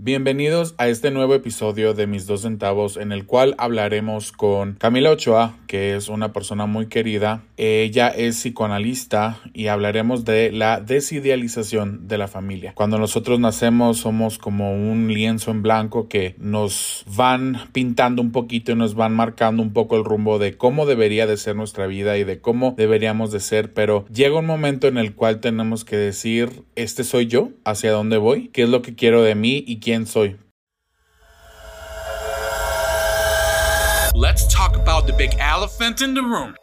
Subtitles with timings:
[0.00, 5.10] Bienvenidos a este nuevo episodio de Mis dos centavos en el cual hablaremos con Camila
[5.10, 7.42] Ochoa, que es una persona muy querida.
[7.56, 12.74] Ella es psicoanalista y hablaremos de la desidealización de la familia.
[12.76, 18.70] Cuando nosotros nacemos somos como un lienzo en blanco que nos van pintando un poquito
[18.70, 22.16] y nos van marcando un poco el rumbo de cómo debería de ser nuestra vida
[22.18, 25.96] y de cómo deberíamos de ser, pero llega un momento en el cual tenemos que
[25.96, 29.80] decir, este soy yo, hacia dónde voy, qué es lo que quiero de mí y
[29.88, 30.36] quién soy.
[34.14, 36.54] Let's talk about the big elephant in the room.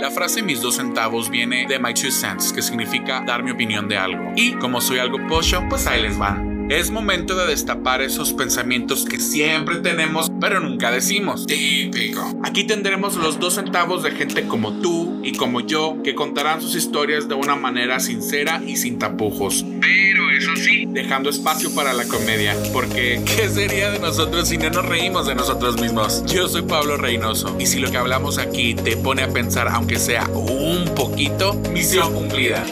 [0.00, 3.88] La frase mis dos centavos viene de my two cents, que significa dar mi opinión
[3.88, 4.32] de algo.
[4.36, 6.49] Y como soy algo pocho, pues ahí les van.
[6.70, 11.44] Es momento de destapar esos pensamientos que siempre tenemos, pero nunca decimos.
[11.44, 12.32] Típico.
[12.44, 16.76] Aquí tendremos los dos centavos de gente como tú y como yo que contarán sus
[16.76, 19.64] historias de una manera sincera y sin tapujos.
[19.80, 24.70] Pero eso sí, dejando espacio para la comedia, porque ¿qué sería de nosotros si no
[24.70, 26.24] nos reímos de nosotros mismos?
[26.26, 29.98] Yo soy Pablo Reynoso y si lo que hablamos aquí te pone a pensar, aunque
[29.98, 32.64] sea un poquito, misión cumplida.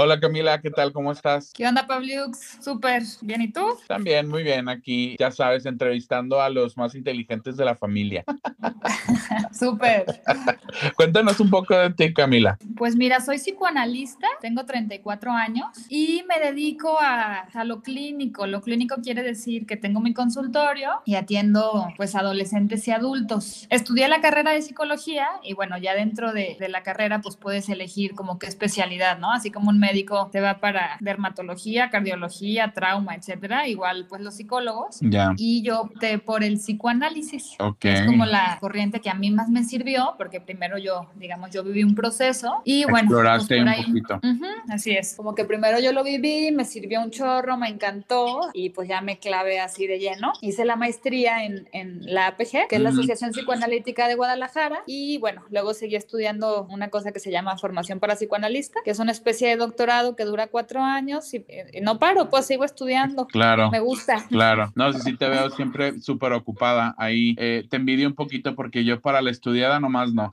[0.00, 0.92] Hola Camila, ¿qué tal?
[0.92, 1.52] ¿Cómo estás?
[1.52, 2.58] ¿Qué onda, Pabliux?
[2.60, 3.02] Súper.
[3.20, 3.66] ¿Bien y tú?
[3.88, 4.68] También, muy bien.
[4.68, 8.24] Aquí, ya sabes, entrevistando a los más inteligentes de la familia.
[9.52, 10.04] Súper.
[10.96, 12.56] Cuéntanos un poco de ti, Camila.
[12.76, 18.46] Pues mira, soy psicoanalista, tengo 34 años y me dedico a, a, lo clínico.
[18.46, 23.66] Lo clínico quiere decir que tengo mi consultorio y atiendo pues adolescentes y adultos.
[23.68, 27.68] Estudié la carrera de psicología y bueno, ya dentro de, de la carrera pues puedes
[27.68, 29.32] elegir como qué especialidad, ¿no?
[29.32, 29.87] Así como un médico
[30.32, 33.66] te va para dermatología, cardiología, trauma, etcétera.
[33.68, 34.98] Igual, pues los psicólogos.
[35.00, 35.32] Ya.
[35.36, 37.54] Y yo opté por el psicoanálisis.
[37.58, 37.78] Ok.
[37.78, 41.50] que Es como la corriente que a mí más me sirvió, porque primero yo, digamos,
[41.50, 42.98] yo viví un proceso y bueno.
[43.08, 44.14] Exploraste pues, por un ahí- poquito.
[44.22, 45.14] Ujú, así es.
[45.14, 49.00] Como que primero yo lo viví, me sirvió un chorro, me encantó y pues ya
[49.00, 50.32] me clavé así de lleno.
[50.40, 52.88] Hice la maestría en, en la APG, que es la.
[52.98, 58.00] Asociación Psicoanalítica de Guadalajara, y bueno, luego seguí estudiando una cosa que se llama formación
[58.00, 61.98] para psicoanalista, que es una especie de doctorado que dura cuatro años y, y no
[62.00, 63.26] paro, pues sigo estudiando.
[63.26, 63.70] Claro.
[63.70, 64.24] Me gusta.
[64.28, 67.36] Claro, no, sí, sí te veo siempre súper ocupada ahí.
[67.38, 70.30] Eh, te envidio un poquito porque yo para la estudiada nomás no.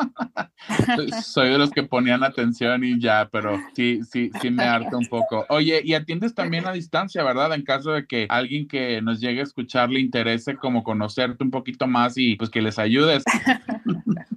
[0.96, 4.98] Soy- Soy de los que ponían atención y ya, pero sí, sí, sí me harta
[4.98, 5.46] un poco.
[5.50, 7.54] Oye, y atiendes también a distancia, ¿verdad?
[7.54, 11.52] En caso de que alguien que nos llegue a escuchar le interese como conocerte un
[11.52, 13.24] poquito más y pues que les ayudes.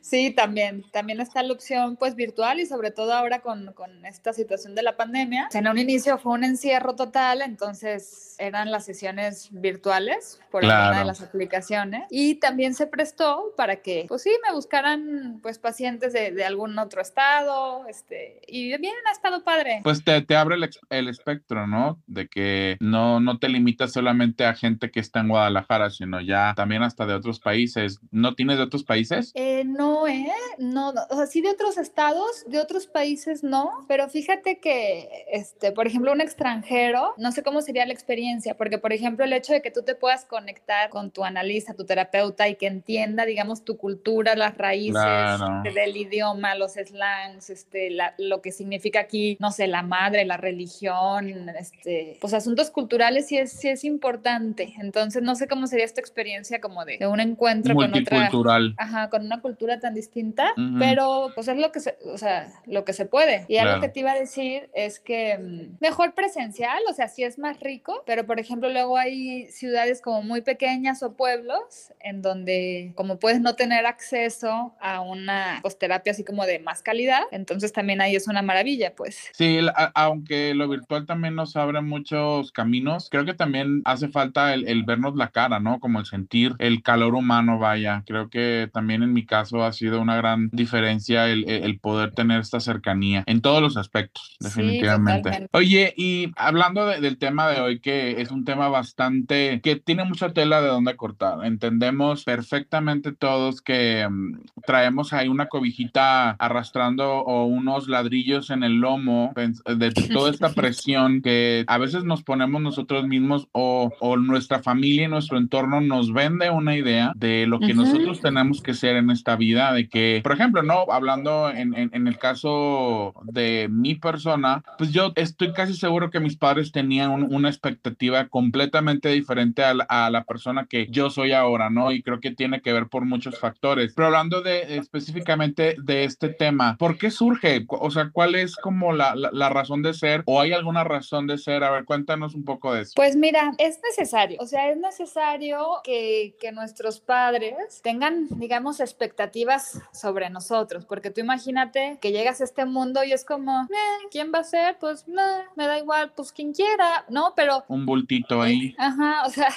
[0.00, 0.84] Sí, también.
[0.92, 4.82] También está la opción pues virtual y sobre todo ahora con, con esta situación de
[4.82, 5.48] la pandemia.
[5.52, 10.98] En un inicio fue un encierro total, entonces eran las sesiones virtuales por alguna Claro.
[11.00, 16.12] de las aplicaciones y también se prestó para que pues sí, me buscaran pues pacientes
[16.12, 19.80] de, de algún otro estado este, y bien ha estado padre.
[19.82, 22.00] Pues te, te abre el, el espectro, ¿no?
[22.06, 26.52] De que no, no te limitas solamente a gente que está en Guadalajara, sino ya
[26.56, 27.98] también hasta de otros países.
[28.10, 29.32] ¿No tienes de otros países?
[29.40, 30.26] Eh, no, ¿eh?
[30.58, 35.70] No, o sea, sí de otros estados, de otros países no, pero fíjate que, este,
[35.70, 39.52] por ejemplo, un extranjero, no sé cómo sería la experiencia, porque, por ejemplo, el hecho
[39.52, 43.64] de que tú te puedas conectar con tu analista, tu terapeuta y que entienda, digamos,
[43.64, 45.62] tu cultura, las raíces Claro.
[45.72, 50.36] del idioma, los slangs, este, la- lo que significa aquí, no sé, la madre, la
[50.36, 54.74] religión, este, pues asuntos culturales sí es, sí es importante.
[54.80, 58.74] Entonces, no sé cómo sería esta experiencia como de, de un encuentro con otra Multicultural.
[58.78, 60.78] ajá, con una cultura tan distinta, Ujú.
[60.78, 63.44] pero pues es lo que se, o sea, lo que se puede.
[63.48, 63.80] Y algo Claro.
[63.82, 67.60] que te iba a decir es que mm, mejor presencial, o sea, sí es más
[67.60, 73.18] rico, pero por ejemplo luego hay ciudades como muy pequeñas o pueblos en donde como
[73.18, 78.00] puedes no tener acceso a una pues, terapia así como de más calidad, entonces también
[78.00, 79.28] ahí es una maravilla, pues.
[79.32, 84.54] Sí, a- aunque lo virtual también nos abre muchos caminos, creo que también hace falta
[84.54, 85.78] el, el vernos la cara, ¿no?
[85.80, 88.02] Como el sentir el calor humano, vaya.
[88.06, 92.40] Creo que también en mi caso ha sido una gran diferencia el, el- poder tener
[92.40, 95.22] esta cercanía en todos los aspectos, Sí, definitivamente.
[95.30, 95.56] totalmente.
[95.56, 100.04] Oye, y hablando de- del tema de hoy, que es un tema bastante, que tiene
[100.04, 101.44] mucha tela de dónde cortar.
[101.44, 108.74] Entendemos perfectamente todos que mm, traemos ahí una cobijita arrastrando o unos ladrillos en el
[108.80, 114.62] lomo de toda esta presión que a veces nos ponemos nosotros mismos o, o nuestra
[114.62, 117.82] familia y nuestro entorno nos vende una idea de lo que Ujú.
[117.82, 122.06] nosotros tenemos que ser en esta vida, de que, por ejemplo, no, hablando en, en,
[122.06, 127.48] el caso de mi persona, pues yo estoy casi seguro que mis padres tenían una
[127.48, 131.92] expectativa completamente diferente a la, a la, persona que yo soy ahora, ¿no?
[131.92, 133.92] Y creo que tiene que ver por muchos factores.
[133.94, 137.64] Pero hablando de específicamente de este tema, ¿por qué surge?
[137.68, 141.26] O sea, ¿cuál es como la, la, la razón de ser o hay alguna razón
[141.26, 141.64] de ser?
[141.64, 142.92] A ver, cuéntanos un poco de eso.
[142.96, 149.80] Pues mira, es necesario, o sea, es necesario que, que nuestros padres tengan, digamos, expectativas
[149.92, 153.68] sobre nosotros, porque tú imagínate que llegas a este mundo y es como,
[154.10, 154.78] ¿quién va a ser?
[154.78, 157.32] Pues me da igual, pues quien quiera, ¿no?
[157.36, 157.64] Pero...
[157.68, 158.74] Un bultito ahí.
[158.78, 159.48] Ajá, o sea,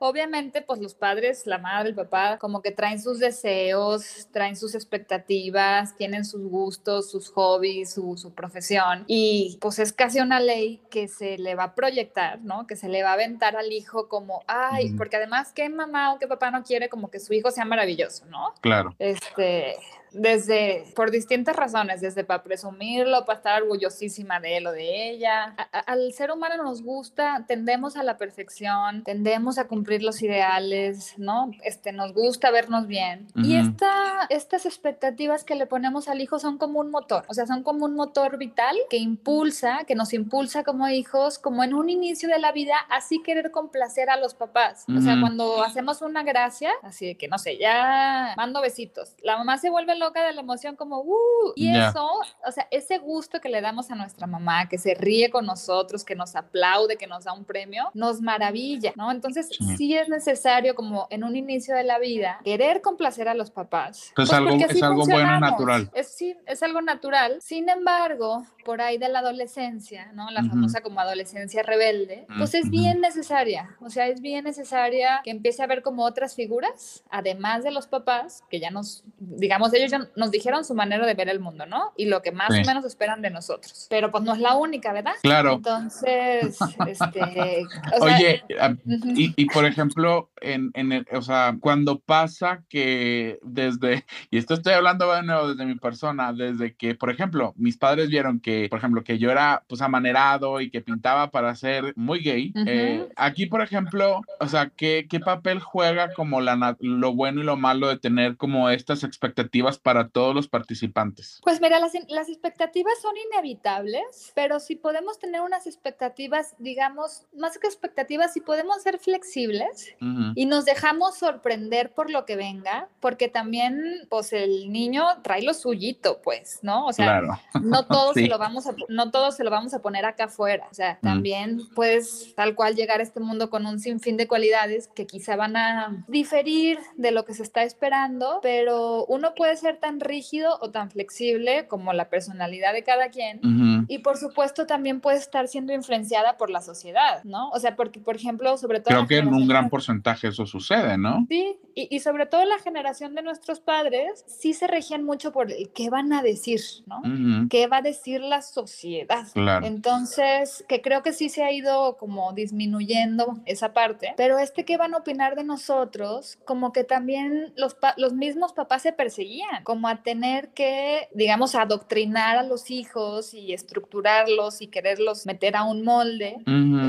[0.00, 4.74] obviamente pues los padres, la madre, el papá, como que traen sus deseos, traen sus
[4.74, 10.80] expectativas, tienen sus gustos, sus hobbies, su, su profesión y pues es casi una ley
[10.90, 12.66] que se le va a proyectar, ¿no?
[12.66, 16.18] Que se le va a aventar al hijo como, ay, porque además que mamá o
[16.18, 18.54] que papá no quiere como que su hijo sea maravilloso, ¿no?
[18.60, 18.77] Claro.
[18.98, 19.74] Este,
[20.12, 25.54] desde, por distintas razones, desde para presumirlo, para estar orgullosísima de él o de ella.
[25.86, 31.50] al ser humano nos gusta, tendemos a la perfección, tendemos a cumplir los ideales, ¿no?
[31.62, 33.26] Este, nos gusta vernos bien.
[33.34, 37.46] Y esta, estas expectativas que le ponemos al hijo son como un motor, o sea,
[37.46, 41.90] son como un motor vital que impulsa, que nos impulsa como hijos, como en un
[41.90, 44.84] inicio de la vida, así querer complacer a los papás.
[44.88, 49.36] O sea, cuando hacemos una gracia, así de que, no sé, ya mando besitos, la
[49.36, 52.08] mamá se vuelve loca de la emoción como, uh, y eso,
[52.46, 56.04] o sea, ese gusto que le damos a nuestra mamá, que se ríe con nosotros,
[56.04, 59.10] que nos aplaude, que nos da un premio, nos maravilla, ¿no?
[59.10, 63.50] Entonces, sí, es necesario como en un inicio de la vida querer complacer a los
[63.50, 64.12] papás.
[64.14, 65.90] Pues, algo, es algo bueno natural.
[65.94, 67.38] Es, sí, es algo natural.
[67.40, 70.30] Sin embargo, por ahí de la adolescencia, ¿no?
[70.30, 75.30] La famosa como adolescencia rebelde, pues es bien necesaria, o sea, es bien necesaria que
[75.30, 79.87] empiece a ver como otras figuras, además de los papás, que ya nos, digamos, ellos
[79.88, 81.92] ya nos dijeron su manera de ver el mundo, ¿no?
[81.96, 83.86] Y lo que más o menos esperan de nosotros.
[83.90, 85.14] Pero pues no es la única, ¿verdad?
[85.22, 85.54] Claro.
[85.54, 87.66] Entonces, este...
[88.00, 94.38] Oye, ah, y, por ejemplo, en, en el, o sea, cuando pasa que desde, y
[94.38, 98.40] esto estoy hablando de nuevo desde mi persona, desde que, por ejemplo, mis padres vieron
[98.40, 102.52] que por ejemplo, que yo era pues amanerado y que pintaba para ser muy gay.
[102.66, 107.44] Eh, aquí, por ejemplo, o sea, ¿qué, ¿qué, papel juega como la, lo bueno y
[107.44, 111.40] lo malo de tener como estas expectativas para todos los participantes?
[111.42, 117.58] Pues mira, las, las expectativas son inevitables, pero si podemos tener unas expectativas, digamos, más
[117.58, 119.94] que expectativas, si podemos ser flexibles
[120.34, 125.54] y nos dejamos sorprender por lo que venga, porque también, pues el niño trae lo
[125.54, 126.86] suyito, pues, ¿no?
[126.86, 127.22] O sea,
[127.62, 128.48] no todo se lo va
[128.88, 130.66] no todo se lo vamos a poner acá afuera.
[130.70, 134.88] O sea, también puedes tal cual llegar a este mundo con un sinfín de cualidades
[134.88, 139.67] que quizá van a diferir de lo que se está esperando, pero uno puede ser
[139.76, 143.77] tan rígido o tan flexible como la personalidad de cada quien.
[143.88, 147.50] Y por supuesto también puede estar siendo influenciada por la sociedad, ¿no?
[147.50, 148.94] O sea, porque, por ejemplo, sobre todo...
[148.94, 151.26] Creo que en un gran porcentaje eso sucede, ¿no?
[151.28, 155.52] Sí, y, y, sobre todo la generación de nuestros padres sí se regían mucho por
[155.52, 157.02] el qué van a decir, ¿no?
[157.48, 159.26] ¿Qué va a decir la sociedad.
[159.64, 164.76] Entonces, que creo que sí se ha ido como disminuyendo esa parte, pero este que
[164.76, 169.88] van a opinar de nosotros, como que también los, los mismos papás se perseguían, como
[169.88, 175.84] a tener que, digamos, adoctrinar a los hijos y estructurarlos y quererlos meter a un
[175.84, 176.36] molde,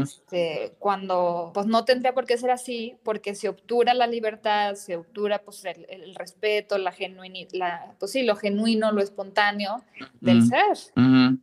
[0.02, 4.96] este, cuando pues no tendría por qué ser así, porque se obtura la libertad, se
[4.96, 9.84] obtura pues el, respeto, la genuinidad, pues sí, lo genuino, lo espontáneo
[10.22, 10.78] del ser.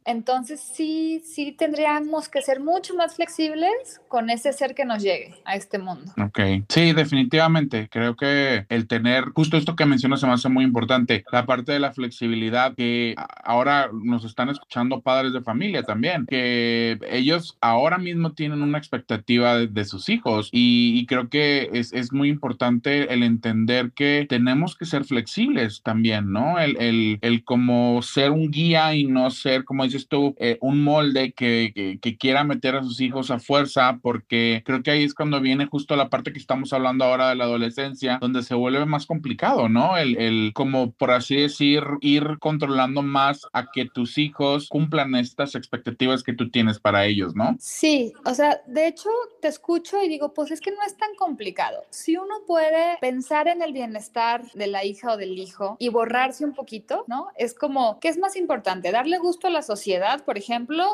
[0.05, 5.35] Entonces sí, sí tendríamos que ser mucho más flexibles con ese ser que nos llegue
[5.45, 6.13] a este mundo.
[6.19, 7.89] Ok, sí, definitivamente.
[7.91, 11.73] Creo que el tener, justo esto que mencionas se me hace muy importante, la parte
[11.73, 13.15] de la flexibilidad que
[13.45, 19.59] ahora nos están escuchando padres de familia también, que ellos ahora mismo tienen una expectativa
[19.59, 24.85] de, sus hijos y, creo que es, es, muy importante el entender que tenemos que
[24.85, 26.59] ser flexibles también, ¿no?
[26.59, 30.83] El, el, el como ser un guía y no ser, como dices tú, eh, un
[30.83, 35.15] molde que, que, quiera meter a sus hijos a fuerza, porque creo que ahí es
[35.15, 38.85] cuando viene justo la parte que estamos hablando ahora de la adolescencia, donde se vuelve
[38.87, 39.97] más complicado, ¿no?
[39.97, 45.55] El, el como por así decir, ir controlando más a que tus hijos cumplan estas
[45.55, 47.57] expectativas que tú tienes para ellos, ¿no?
[47.59, 49.09] Sí, o sea, de hecho
[49.41, 51.85] te escucho y digo, pues es que no es tan complicado.
[51.91, 56.45] Si uno puede pensar en el bienestar de la hija o del hijo y borrarse
[56.45, 57.29] un poquito, ¿no?
[57.37, 58.93] Es como, ¿qué es más importante?
[58.93, 60.87] ¿Darle gusto a la sociedad, por ejemplo?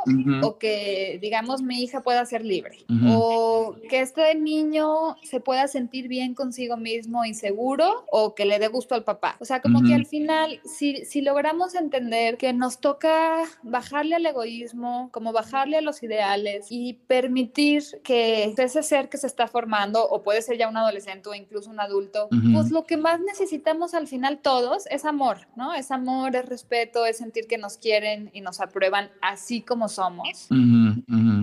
[0.43, 2.85] O que, digamos, mi hija pueda ser libre.
[3.09, 8.05] O que este niño se pueda sentir bien consigo mismo y seguro.
[8.11, 9.37] O que le dé gusto al papá.
[9.41, 14.27] O sea, como que al final, si, si logramos entender que nos toca bajarle al
[14.27, 20.09] egoísmo, como bajarle a los ideales y permitir que ese ser que se está formando,
[20.09, 23.95] o puede ser ya un adolescente o incluso un adulto, pues lo que más necesitamos
[23.95, 25.75] al final todos es amor, ¿no?
[25.75, 30.49] Es amor, es respeto, es sentir que nos quieren y nos aprueban así como somos.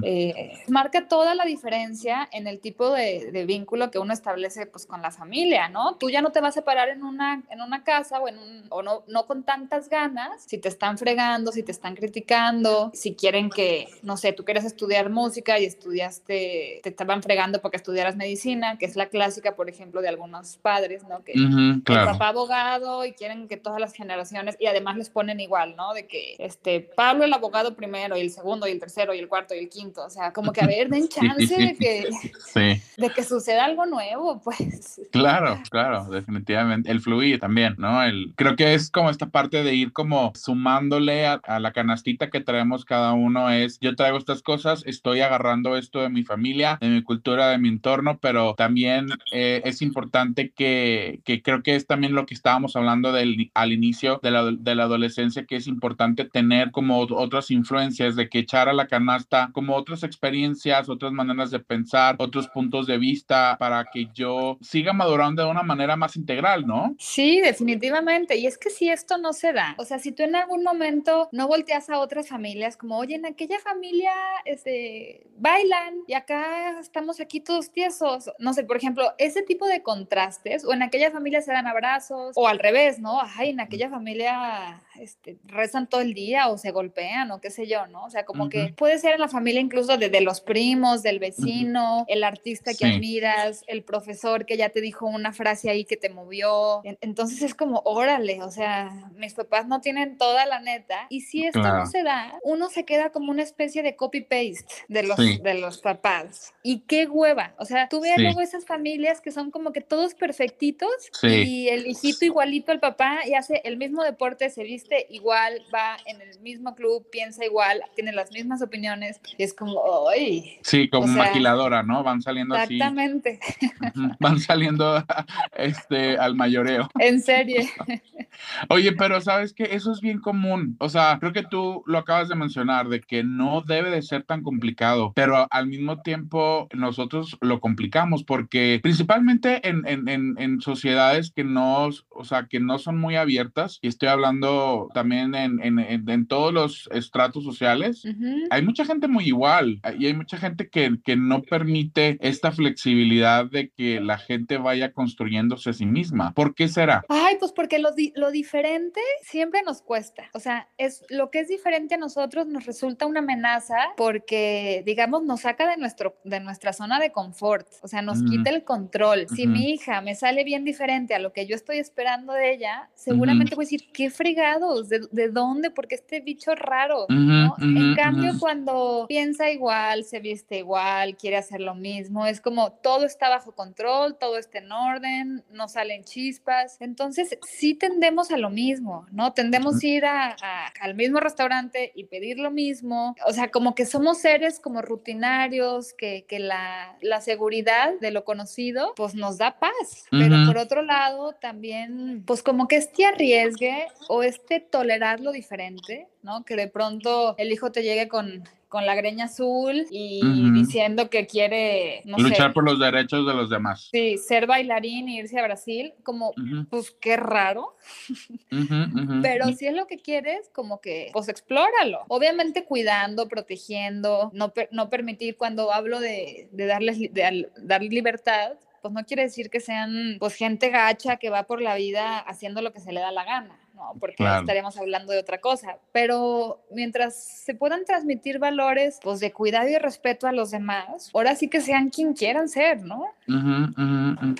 [0.03, 5.01] Eh, marca toda la diferencia en el tipo de, vínculo que uno establece pues con
[5.01, 5.95] la familia, ¿no?
[5.95, 8.65] Tú ya no te vas a separar en una, en una casa o, en un,
[8.69, 13.15] o no, no con tantas ganas si te están fregando, si te están criticando, si
[13.15, 18.15] quieren que, no sé, tú quieres estudiar música y estudiaste, te estaban fregando porque estudiaras
[18.15, 21.23] medicina, que es la clásica, por ejemplo, de algunos padres, ¿no?
[21.23, 25.75] Que el papá abogado y quieren que todas las generaciones, y además les ponen igual,
[25.75, 25.93] ¿no?
[25.93, 29.27] De que este, Pablo el abogado primero y el segundo y el tercero y el
[29.27, 32.09] cuarto y el quinto, o sea, como que a ver, den chance de que,
[32.97, 35.01] de que suceda algo nuevo, pues.
[35.11, 36.91] Claro, claro, definitivamente.
[36.91, 38.03] El fluir también, ¿no?
[38.03, 42.41] El, creo que es como esta parte de ir como sumándole a, la canastita que
[42.41, 46.89] traemos cada uno es, yo traigo estas cosas, estoy agarrando esto de mi familia, de
[46.89, 51.87] mi cultura, de mi entorno, pero también eh, es importante que, que, creo que es
[51.87, 55.67] también lo que estábamos hablando del, al inicio de la, de la adolescencia, que es
[55.67, 61.11] importante tener como otras influencias, de que echar a la canasta como otras experiencias, otras
[61.11, 65.95] maneras de pensar, otros puntos de vista para que yo siga madurando de una manera
[65.95, 66.95] más integral, ¿no?
[66.99, 68.37] Sí, definitivamente.
[68.37, 71.29] Y es que si esto no se da, o sea, si tú en algún momento
[71.31, 74.11] no volteas a otras familias como, oye, en aquella familia
[74.45, 79.81] este, bailan y acá estamos aquí todos tiesos, no sé, por ejemplo, ese tipo de
[79.81, 83.19] contrastes, o en aquella familia se dan abrazos, o al revés, ¿no?
[83.21, 87.67] Ay, en aquella familia este, rezan todo el día o se golpean o qué sé
[87.67, 88.05] yo, ¿no?
[88.05, 92.05] O sea, como que puede ser en la familia incluso de, los primos, del vecino,
[92.07, 96.09] el artista que admiras, el profesor que ya te dijo una frase ahí que te
[96.09, 96.81] movió.
[97.01, 101.07] Entonces es como, órale, o sea, mis papás no tienen toda la neta.
[101.09, 105.03] Y si esto no se da, uno se queda como una especie de copy-paste de
[105.03, 106.53] los, de los papás.
[106.63, 107.53] Y qué hueva.
[107.57, 110.89] O sea, tú veas luego esas familias que son como que todos perfectitos
[111.23, 115.97] y el hijito igualito al papá y hace el mismo deporte, se viste igual, va
[116.05, 120.59] en el mismo club, piensa igual, tiene las mismas opiniones, y es como, ¡ay!
[120.63, 122.03] Sí, como maquiladora, ¿no?
[122.03, 123.39] Van saliendo exactamente.
[123.41, 123.65] así.
[123.65, 124.17] Exactamente.
[124.19, 125.03] Van saliendo
[125.57, 126.89] este, al mayoreo.
[126.99, 127.69] En serie.
[128.69, 130.75] Oye, pero sabes que eso es bien común.
[130.79, 134.23] O sea, creo que tú lo acabas de mencionar, de que no debe de ser
[134.23, 140.61] tan complicado, pero al mismo tiempo nosotros lo complicamos porque principalmente en, en, en, en
[140.61, 145.61] sociedades que no, o sea, que no son muy abiertas, y estoy hablando también en,
[145.61, 148.03] en, en, todos los estratos sociales,
[148.49, 153.45] hay mucha gente muy igual y hay mucha gente que, que no permite esta flexibilidad
[153.45, 156.33] de que la gente vaya construyéndose a sí misma.
[156.33, 157.03] ¿Por qué será?
[157.09, 160.29] Ay, pues porque lo, lo diferente siempre nos cuesta.
[160.33, 165.23] O sea, es lo que es diferente a nosotros nos resulta una amenaza porque, digamos,
[165.23, 167.67] nos saca de, nuestro, de nuestra zona de confort.
[167.81, 169.27] O sea, nos quita el control.
[169.29, 172.89] Si mi hija me sale bien diferente a lo que yo estoy esperando de ella,
[172.93, 175.71] seguramente voy a decir, qué fregado ¿de, dónde?
[175.71, 177.55] Porque este bicho raro, ¿no?
[177.59, 183.05] en cambio, cuando piensa igual, se viste igual, quiere hacer lo mismo, es como todo
[183.05, 186.77] está bajo control, todo está en orden, no salen chispas.
[186.79, 189.33] Entonces, sí tendemos a lo mismo, ¿no?
[189.33, 190.35] Tendemos a ir a,
[190.81, 193.15] al mismo restaurante y pedir lo mismo.
[193.25, 198.23] O sea, como que somos seres como rutinarios, que, que la, la seguridad de lo
[198.25, 200.05] conocido, pues nos da paz.
[200.11, 206.07] Pero por otro lado, también, pues como que este arriesgue o este tolerar lo diferente,
[206.21, 206.43] ¿no?
[206.43, 210.21] Que de pronto el hijo te llegue con, con la greña azul y
[210.53, 213.89] diciendo que quiere luchar por los derechos de los demás.
[213.91, 216.33] Sí, ser bailarín y irse a Brasil, como,
[216.69, 217.75] pues qué raro.
[219.21, 222.05] Pero si es lo que quieres, como que, pues explóralo.
[222.07, 228.93] Obviamente cuidando, protegiendo, no, no permitir cuando hablo de, de darles de, dar libertad, pues
[228.93, 232.71] no quiere decir que sean pues gente gacha que va por la vida haciendo lo
[232.71, 233.59] que se le da la gana.
[233.79, 233.93] ¿No?
[233.99, 235.77] Porque estaríamos hablando de otra cosa.
[235.91, 241.35] Pero mientras se puedan transmitir valores, pues de cuidado y respeto a los demás, ahora
[241.35, 243.05] sí que sean quien quieran ser, ¿no?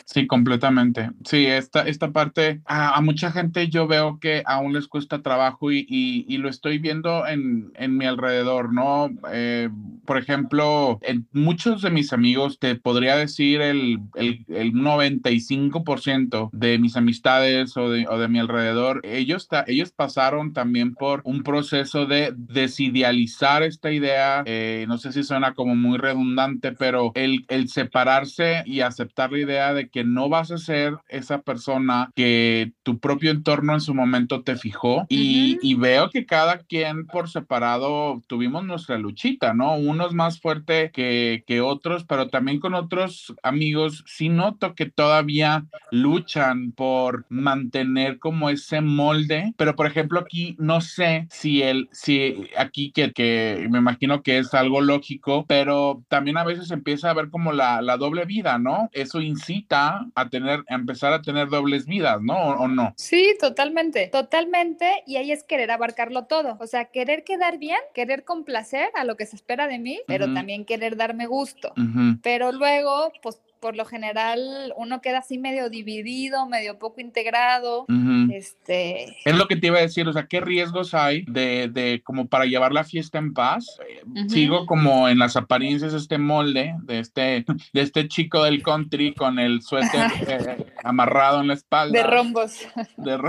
[0.06, 1.12] Sí, completamente.
[1.24, 5.86] Sí, esta, esta parte, a, mucha gente yo veo que aún les cuesta trabajo y,
[5.90, 9.10] y, lo estoy viendo en, en mi alrededor, ¿no?
[9.32, 9.70] Eh,
[10.06, 16.80] por ejemplo, en muchos de mis amigos, te podría decir el, el, el 95% de
[16.80, 19.29] mis amistades o de, o de mi alrededor, ellos,
[19.68, 25.54] ellos pasaron también por un proceso de desidealizar esta idea, eh, no sé si suena
[25.54, 30.52] como muy redundante, pero el, el separarse y aceptar la idea de que no vas
[30.52, 35.76] a ser esa persona que tu propio entorno en su momento te fijó y, y
[35.76, 39.76] veo que cada quien por separado tuvimos nuestra luchita, ¿no?
[39.76, 44.86] Uno es más fuerte que, que otros, pero también con otros amigos sí noto que
[44.88, 49.19] todavía luchan por mantener como ese molde,
[49.58, 54.38] pero por ejemplo aquí no sé si el, si aquí que, que me imagino que
[54.38, 58.58] es algo lógico, pero también a veces empieza a ver como la, la doble vida,
[58.58, 58.90] ¿no?
[58.94, 62.38] Eso incita a tener, a empezar a tener dobles vidas, ¿no?
[62.38, 62.94] ¿O, no?
[62.98, 68.24] Sí, totalmente, totalmente, y ahí es querer abarcarlo todo, o sea, querer quedar bien, querer
[68.24, 71.74] complacer a lo que se espera de mí, pero también querer darme gusto,
[72.22, 77.86] pero luego, pues por lo general uno queda así medio dividido, medio poco integrado.
[78.32, 79.18] este...
[79.26, 82.28] Es lo que te iba a decir, o sea, ¿qué riesgos hay de, de como
[82.28, 83.80] para llevar la fiesta en paz?
[83.88, 89.14] Eh, sigo como en las apariencias este molde de este, de este chico del country
[89.14, 91.98] con el suéter eh, amarrado en la espalda.
[91.98, 92.68] De rombos.
[92.98, 93.20] De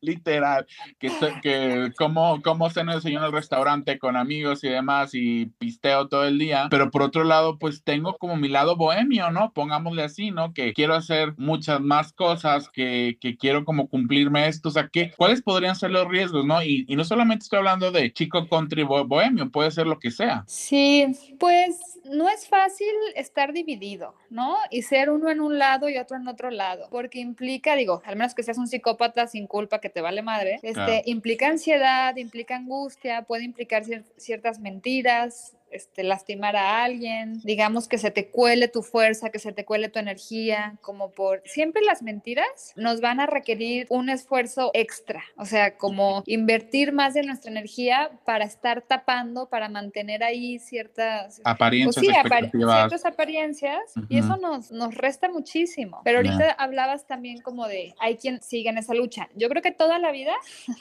[0.00, 0.66] literal,
[0.98, 1.10] que,
[1.42, 6.24] que como, como se nos en el restaurante con amigos y demás y pisteo todo
[6.24, 9.45] el día, pero por otro lado, pues tengo como mi lado bohemio, ¿no?
[9.52, 10.52] Pongámosle así, ¿no?
[10.52, 15.12] Que quiero hacer muchas más cosas, que, que quiero como cumplirme esto, o sea, que,
[15.16, 16.62] ¿cuáles podrían ser los riesgos, ¿no?
[16.62, 20.44] Y, y no solamente estoy hablando de chico country bohemio, puede ser lo que sea.
[20.46, 21.06] Sí,
[21.38, 24.56] pues no es fácil estar dividido, ¿no?
[24.70, 28.16] Y ser uno en un lado y otro en otro lado, porque implica, digo, al
[28.16, 32.56] menos que seas un psicópata sin culpa que te vale madre, este, implica ansiedad, implica
[32.56, 33.84] angustia, puede implicar
[34.16, 39.52] ciertas mentiras, este, lastimar a alguien, digamos que se te cuele tu fuerza, que se
[39.52, 41.42] te cuele tu energía, como por...
[41.44, 47.14] Siempre las mentiras nos van a requerir un esfuerzo extra, o sea, como invertir más
[47.14, 51.40] de nuestra energía para estar tapando, para mantener ahí ciertas...
[51.44, 52.04] Apariencias.
[52.04, 53.78] Pues sí, ciertas apariencias,
[54.08, 56.00] y eso nos, nos resta muchísimo.
[56.04, 59.28] Pero ahorita hablabas también como de, hay quien sigue en esa lucha.
[59.36, 60.32] Yo creo que toda la vida,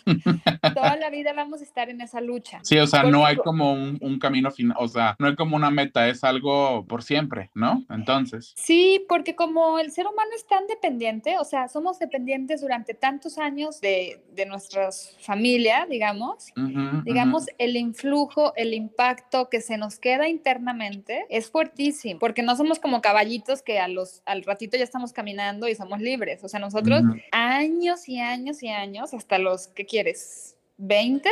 [0.74, 2.60] toda la vida vamos a estar en esa lucha.
[2.64, 5.56] Sí, o sea, no hay como un, un camino final o sea, no es como
[5.56, 7.86] una meta, es algo por siempre, ¿no?
[7.90, 8.54] Entonces.
[8.56, 13.38] Sí, porque como el ser humano es tan dependiente, o sea, somos dependientes durante tantos
[13.38, 16.48] años de, de nuestra familia, digamos,
[17.04, 22.80] digamos, el influjo, el impacto que se nos queda internamente es fuertísimo, porque no somos
[22.80, 26.60] como caballitos que a los, al ratito ya estamos caminando y somos libres, o sea,
[26.60, 30.55] nosotros años y años y años, hasta los, ¿qué quieres?
[30.78, 31.30] 20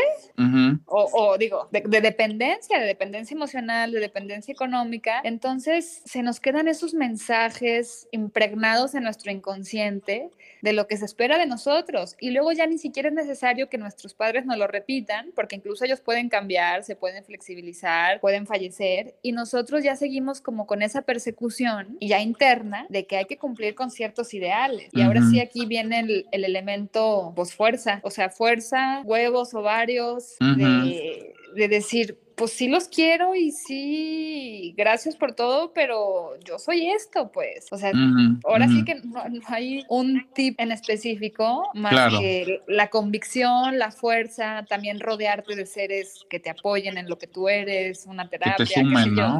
[0.86, 5.22] o, digo, de, dependencia, de dependencia emocional, de dependencia económica.
[5.24, 10.30] Entonces se nos quedan esos mensajes impregnados en nuestro inconsciente
[10.64, 12.16] de lo que se espera de nosotros.
[12.22, 15.84] Y luego ya ni siquiera es necesario que nuestros padres nos lo repitan, porque incluso
[15.84, 19.16] ellos pueden cambiar, se pueden flexibilizar, pueden fallecer.
[19.22, 23.76] Y nosotros ya seguimos como con esa persecución ya interna de que hay que cumplir
[23.76, 24.88] con ciertos ideales.
[24.94, 29.62] Y ahora sí aquí viene el, el elemento, pues fuerza, o sea, fuerza, huevo o
[29.62, 36.60] varios, de, de decir, pues sí los quiero y sí, gracias por todo, pero yo
[36.60, 37.72] soy esto, pues.
[37.72, 37.94] O sea,
[38.44, 44.66] ahora sí que no, hay un tip en específico, más que la convicción, la fuerza,
[44.68, 48.56] también rodearte de seres que te apoyen en lo que tú eres, una terapia.
[48.58, 49.40] Que te sumen, ¿no?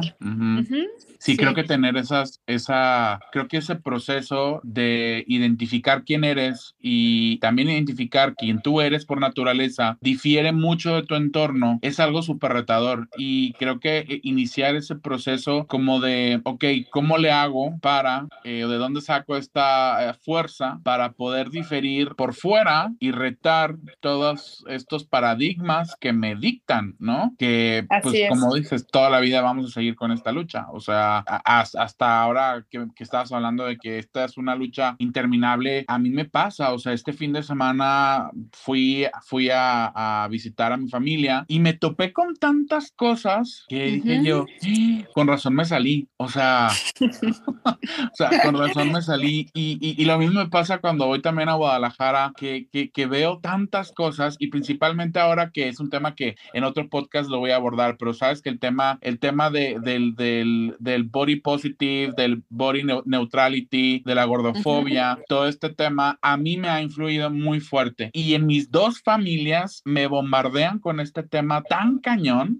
[1.18, 7.36] sí, creo que tener esas, esa, creo que ese proceso de identificar quién eres y
[7.40, 12.54] también identificar quién tú eres por naturaleza difiere mucho de tu entorno, es algo súper
[12.54, 18.26] retador y creo que eh, iniciar ese proceso como de, ok, ¿cómo le hago para,
[18.44, 24.64] eh, de dónde saco esta eh, fuerza para poder diferir por fuera y retar todos
[24.68, 27.34] estos paradigmas que me dictan, ¿no?
[27.38, 30.66] Que, pues como dices, toda la vida vamos a seguir con esta lucha.
[30.72, 35.84] O sea, hasta ahora que, que estabas hablando de que esta es una lucha interminable,
[35.88, 40.72] a mí me pasa, o sea, este fin de semana fui, fui a, a visitar
[40.72, 45.08] a mi familia y me topé con tanta tantas cosas que dije yo, ¡Ah!
[45.14, 46.68] con razón me salí, o sea,
[47.00, 49.48] o sea, con razón me salí.
[49.54, 53.06] Y, y, y, lo mismo me pasa cuando voy también a Guadalajara, que, que, que,
[53.06, 57.38] veo tantas cosas y principalmente ahora que es un tema que en otro podcast lo
[57.38, 61.36] voy a abordar, pero sabes que el tema, el tema de, del, del, del body
[61.36, 67.30] positive, del body neutrality, de la gordofobia, todo este tema a mí me ha influido
[67.30, 68.10] muy fuerte.
[68.12, 72.58] Y en mis dos familias me bombardean con este tema tan cañón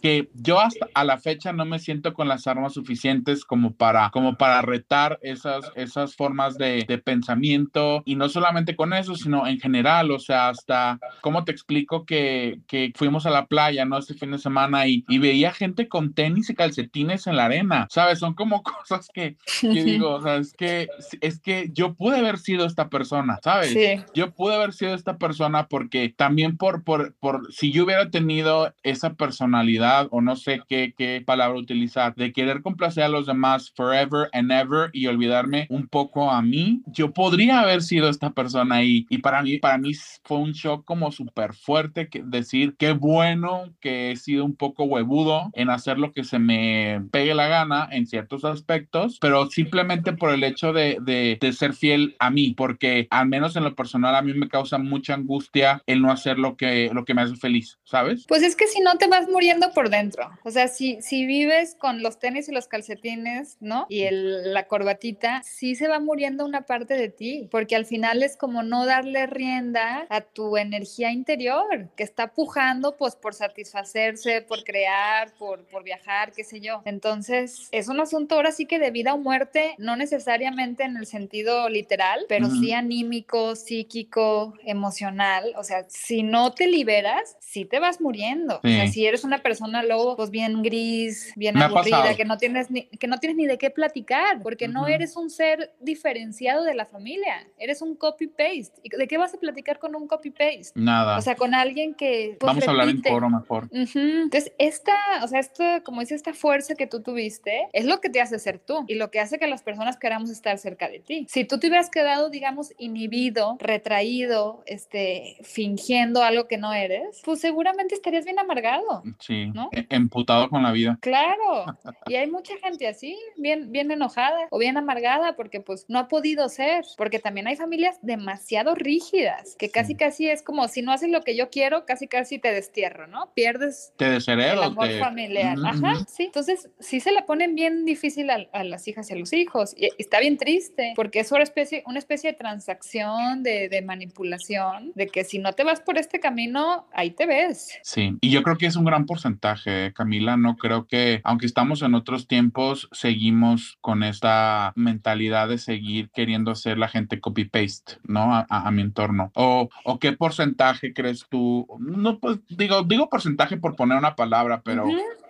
[0.00, 4.10] que yo hasta a la fecha no me siento con las armas suficientes como para,
[4.10, 9.46] como para retar esas, esas formas de, de pensamiento y no solamente con eso, sino
[9.46, 13.98] en general, o sea, hasta, ¿cómo te explico que, que fuimos a la playa, ¿no?
[13.98, 17.86] Este fin de semana y, y, veía gente con tenis y calcetines en la arena,
[17.90, 18.18] ¿sabes?
[18.18, 20.88] Son como cosas que, que digo, o sea, es que,
[21.20, 23.70] es que yo pude haber sido esta persona, ¿sabes?
[23.70, 24.02] Sí.
[24.14, 28.74] Yo pude haber sido esta persona porque también por, por, por, si yo hubiera tenido
[28.82, 33.72] esa personalidad o no sé qué, qué palabra utilizar, de querer complacer a los demás
[33.74, 38.84] forever and ever y olvidarme un poco a mí, yo podría haber sido esta persona
[38.84, 39.92] y, y para mí, para mí
[40.24, 44.84] fue un shock como súper fuerte que decir qué bueno que he sido un poco
[44.84, 50.12] huevudo en hacer lo que se me pegue la gana en ciertos aspectos, pero simplemente
[50.12, 53.74] por el hecho de, de, de ser fiel a mí, porque al menos en lo
[53.74, 57.22] personal a mí me causa mucha angustia el no hacer lo que, lo que me
[57.22, 58.24] hace feliz, ¿sabes?
[58.28, 61.74] Pues es que si no te vas muriendo por dentro, o sea, si, si vives
[61.74, 63.86] con los tenis y los calcetines, ¿no?
[63.88, 68.22] Y el, la corbatita, sí se va muriendo una parte de ti, porque al final
[68.22, 74.42] es como no darle rienda a tu energía interior, que está pujando pues por satisfacerse,
[74.42, 76.82] por crear, por, por viajar, qué sé yo.
[76.84, 81.06] Entonces, es un asunto ahora sí que de vida o muerte, no necesariamente en el
[81.06, 82.60] sentido literal, pero uh -huh.
[82.60, 85.54] sí anímico, psíquico, emocional.
[85.56, 88.60] O sea, si no te liberas, sí te vas muriendo.
[88.62, 88.68] Sí.
[88.68, 92.36] O sea, si eres una persona luego pues bien gris, bien Me aburrida, que no
[92.36, 94.72] tienes ni que no tienes ni de qué platicar, porque uh -huh.
[94.72, 98.72] no eres un ser diferenciado de la familia, eres un copy paste.
[98.82, 100.72] ¿Y de qué vas a platicar con un copy paste?
[100.74, 101.18] Nada.
[101.18, 102.68] O sea, con alguien que pues, Vamos repite.
[102.68, 103.64] a hablar en coro mejor.
[103.70, 104.22] Uh -huh.
[104.24, 108.08] Entonces, esta, o sea, esto como dice esta fuerza que tú tuviste, es lo que
[108.10, 111.00] te hace ser tú y lo que hace que las personas queramos estar cerca de
[111.00, 111.26] ti.
[111.28, 117.40] Si tú te hubieras quedado, digamos, inhibido, retraído, este, fingiendo algo que no eres, pues
[117.40, 118.95] seguramente estarías bien amargado.
[119.20, 119.68] Sí, ¿no?
[119.72, 120.98] E, emputado con la vida.
[121.00, 121.64] Claro.
[122.08, 126.08] Y hay mucha gente así, bien, bien enojada o bien amargada porque pues no ha
[126.08, 129.96] podido ser, porque también hay familias demasiado rígidas, que casi sí.
[129.96, 133.32] casi es como si no haces lo que yo quiero, casi casi te destierro, ¿no?
[133.34, 134.98] Pierdes te desheredo, el amor te...
[135.00, 135.58] familiar.
[135.58, 135.88] Uh -huh.
[135.88, 136.24] Ajá, sí.
[136.24, 139.74] Entonces, sí se la ponen bien difícil a, a, las hijas y a los hijos.
[139.76, 144.92] Y está bien triste, porque es una especie, una especie de transacción, de, de manipulación,
[144.94, 147.78] de que si no te vas por este camino, ahí te ves.
[147.82, 150.36] Sí, y yo creo que es un gran porcentaje, Camila.
[150.38, 156.50] No creo que, aunque estamos en otros tiempos, seguimos con esta mentalidad de seguir queriendo
[156.50, 158.34] hacer la gente copy-paste, ¿no?
[158.34, 159.30] A, a, mi entorno.
[159.34, 161.66] O, o qué porcentaje crees tú?
[161.78, 164.86] No, pues digo, digo porcentaje por poner una palabra, pero...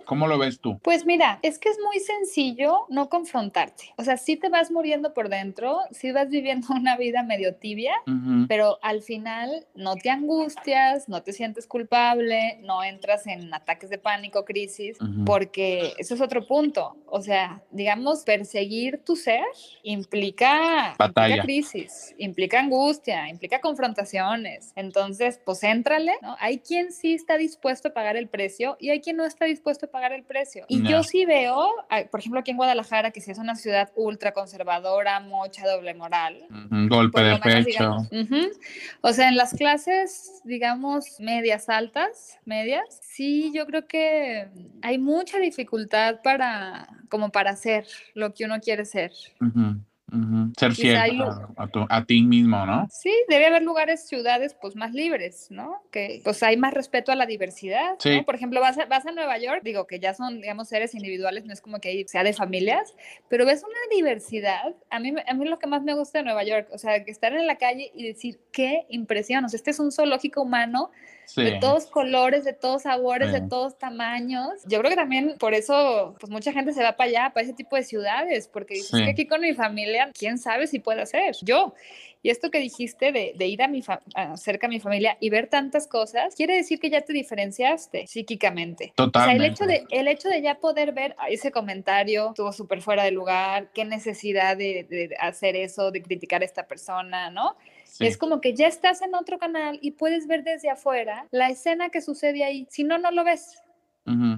[0.07, 0.79] ¿Cómo lo ves tú?
[0.83, 3.93] Pues mira, es que es muy sencillo no confrontarte.
[3.97, 7.95] O sea, sí te vas muriendo por dentro, sí vas viviendo una vida medio tibia,
[8.07, 8.47] uh -huh.
[8.49, 13.99] pero al final no te angustias, no te sientes culpable, no entras en ataques de
[13.99, 15.25] pánico, crisis, uh -huh.
[15.25, 16.97] porque eso es otro punto.
[17.07, 19.45] O sea, digamos, perseguir tu ser
[19.83, 24.73] implica, implica crisis, implica angustia, implica confrontaciones.
[24.77, 26.37] Entonces, pues éntrale, ¿no?
[26.39, 29.87] Hay quien sí está dispuesto a pagar el precio y hay quien no está dispuesto
[29.87, 30.67] a pagar el precio.
[30.69, 30.91] Y no.
[30.91, 31.71] yo sí veo,
[32.11, 36.47] por ejemplo, aquí en Guadalajara, que si es una ciudad ultra conservadora, mocha, doble moral.
[36.71, 37.65] Un golpe de pecho.
[37.65, 38.53] Digamos, uh -huh.
[39.01, 44.49] O sea, en las clases, digamos, medias altas, medias, sí, yo creo que
[44.83, 49.13] hay mucha dificultad para, como para hacer lo que uno quiere ser.
[49.41, 49.81] Uh -huh.
[50.17, 50.53] Uh -huh.
[50.59, 52.87] Ser fiel a, a, tu, a, ti mismo, ¿no?
[52.91, 55.83] Sí, debe haber lugares, ciudades, pues más libres, ¿no?
[55.91, 58.17] Que pues hay más respeto a la diversidad, sí.
[58.17, 58.25] ¿no?
[58.25, 61.45] Por ejemplo, vas a, vas a Nueva York, digo que ya son, digamos, seres individuales,
[61.45, 62.95] no es como que sea de familias,
[63.29, 66.45] pero ves una diversidad, a mí, a mí lo que más me gusta de Nueva
[66.45, 69.71] York, o sea, que estar en la calle y decir, qué impresión, o sea, este
[69.71, 70.91] es un zoológico humano
[71.27, 71.43] Sí.
[71.43, 73.41] de todos colores, de todos sabores, sí.
[73.41, 74.53] de todos tamaños.
[74.67, 77.53] Yo creo que también por eso, pues mucha gente se va para allá, para ese
[77.53, 79.05] tipo de ciudades, porque dices sí.
[79.05, 81.35] que aquí con mi familia, quién sabe si puede hacer.
[81.43, 81.75] Yo.
[82.23, 85.31] Y esto que dijiste de, de ir a mi a cerca a mi familia y
[85.31, 88.93] ver tantas cosas, quiere decir que ya te diferenciaste psíquicamente.
[88.97, 89.19] Totalmente.
[89.19, 92.83] O sea, el hecho de, el hecho de ya poder ver ese comentario estuvo súper
[92.83, 97.57] fuera de lugar, qué necesidad de, de hacer eso, de criticar a esta persona, ¿no?
[97.85, 98.07] Sí.
[98.07, 101.91] Es como que ya estás en otro canal y puedes ver desde afuera la escena
[101.91, 102.67] que sucede ahí.
[102.71, 103.63] Si no, no lo ves.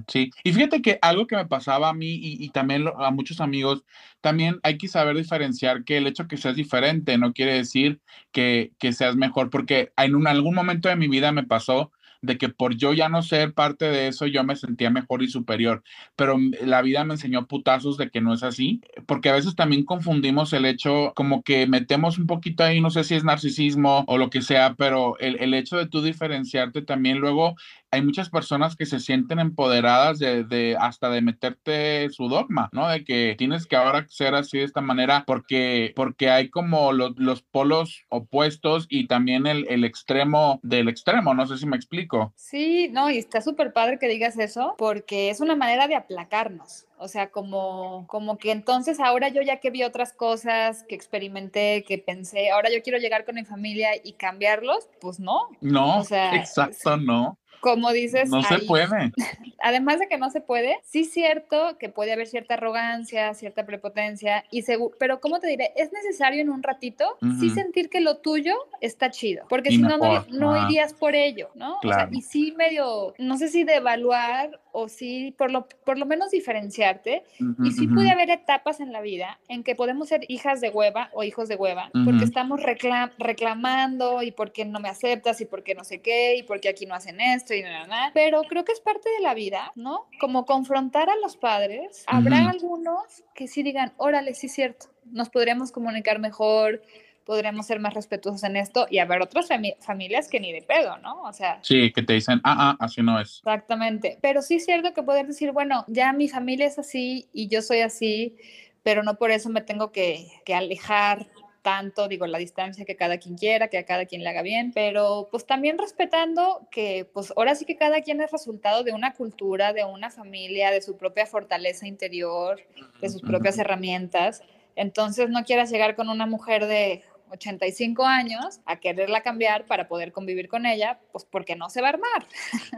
[0.07, 3.83] Sí, y fíjate que algo que me pasaba a mí y, también a muchos amigos,
[4.21, 8.01] también hay que saber diferenciar que el hecho que seas diferente no quiere decir
[8.31, 12.49] que, que seas mejor, porque en algún momento de mi vida me pasó de que
[12.49, 15.83] por yo ya no ser parte de eso, yo me sentía mejor y superior.
[16.15, 19.85] Pero la vida me enseñó putazos de que no es así, porque a veces también
[19.85, 24.17] confundimos el hecho, como que metemos un poquito ahí, no sé si es narcisismo o
[24.17, 27.55] lo que sea, pero el, el hecho de tú diferenciarte también luego
[27.91, 32.87] hay muchas personas que se sienten empoderadas de, de, hasta de meterte su dogma, ¿no?
[32.87, 37.41] De que tienes que ahora ser así de esta manera porque, porque hay como los
[37.41, 42.33] polos opuestos y también el, el, extremo del extremo, no sé si me explico.
[42.35, 46.85] Sí, no, y está súper padre que digas eso porque es una manera de aplacarnos.
[47.01, 51.85] O sea, como, como que entonces ahora yo ya que vi otras cosas, que experimenté,
[51.87, 55.47] que pensé, ahora yo quiero llegar con mi familia y cambiarlos, pues no.
[55.61, 58.29] No, o sea, exacto, no como dices.
[58.29, 59.11] No se puede.
[59.61, 63.65] Además de que no se puede, sí es cierto que puede haber cierta arrogancia, cierta
[63.65, 64.63] prepotencia, y
[64.99, 65.73] pero ¿cómo te diré?
[65.75, 69.97] Es necesario en un ratito sí sentir que lo tuyo está chido, porque si no,
[69.97, 71.77] no, irías por ello, ¿no?
[71.81, 72.09] Claro.
[72.13, 76.31] y sí medio, no sé si de evaluar o sí, por lo, por lo menos
[76.31, 77.23] diferenciarte.
[77.63, 81.09] y sí puede haber etapas en la vida en que podemos ser hijas de hueva
[81.13, 85.83] o hijos de hueva, porque estamos reclamando y porque no me aceptas y porque no
[85.83, 89.09] sé qué y porque aquí no hacen esto y nada, Pero creo que es parte
[89.09, 90.07] de la vida, ¿no?
[90.19, 92.03] Como confrontar a los padres.
[92.07, 96.81] Habrá algunos que sí digan, órale, sí es cierto, nos podríamos comunicar mejor,
[97.29, 99.47] podríamos ser más respetuosos en esto y haber otras
[99.81, 101.21] familias que ni de pedo, ¿no?
[101.21, 101.59] O sea.
[101.61, 103.37] Sí, que te dicen, ah, ah, así no es.
[103.37, 104.17] Exactamente.
[104.19, 107.61] Pero sí es cierto que poder decir, bueno, ya mi familia es así y yo
[107.61, 108.35] soy así,
[108.81, 111.27] pero no por eso me tengo que, que alejar
[111.61, 114.71] tanto, digo, la distancia que cada quien quiera, que a cada quien le haga bien,
[114.73, 119.13] pero pues también respetando que pues ahora sí que cada quien es resultado de una
[119.13, 122.59] cultura, de una familia, de su propia fortaleza interior,
[122.99, 124.41] de sus propias herramientas.
[124.75, 130.11] Entonces no quieras llegar con una mujer de 85 años a quererla cambiar para poder
[130.11, 132.27] convivir con ella, pues porque no se va a armar.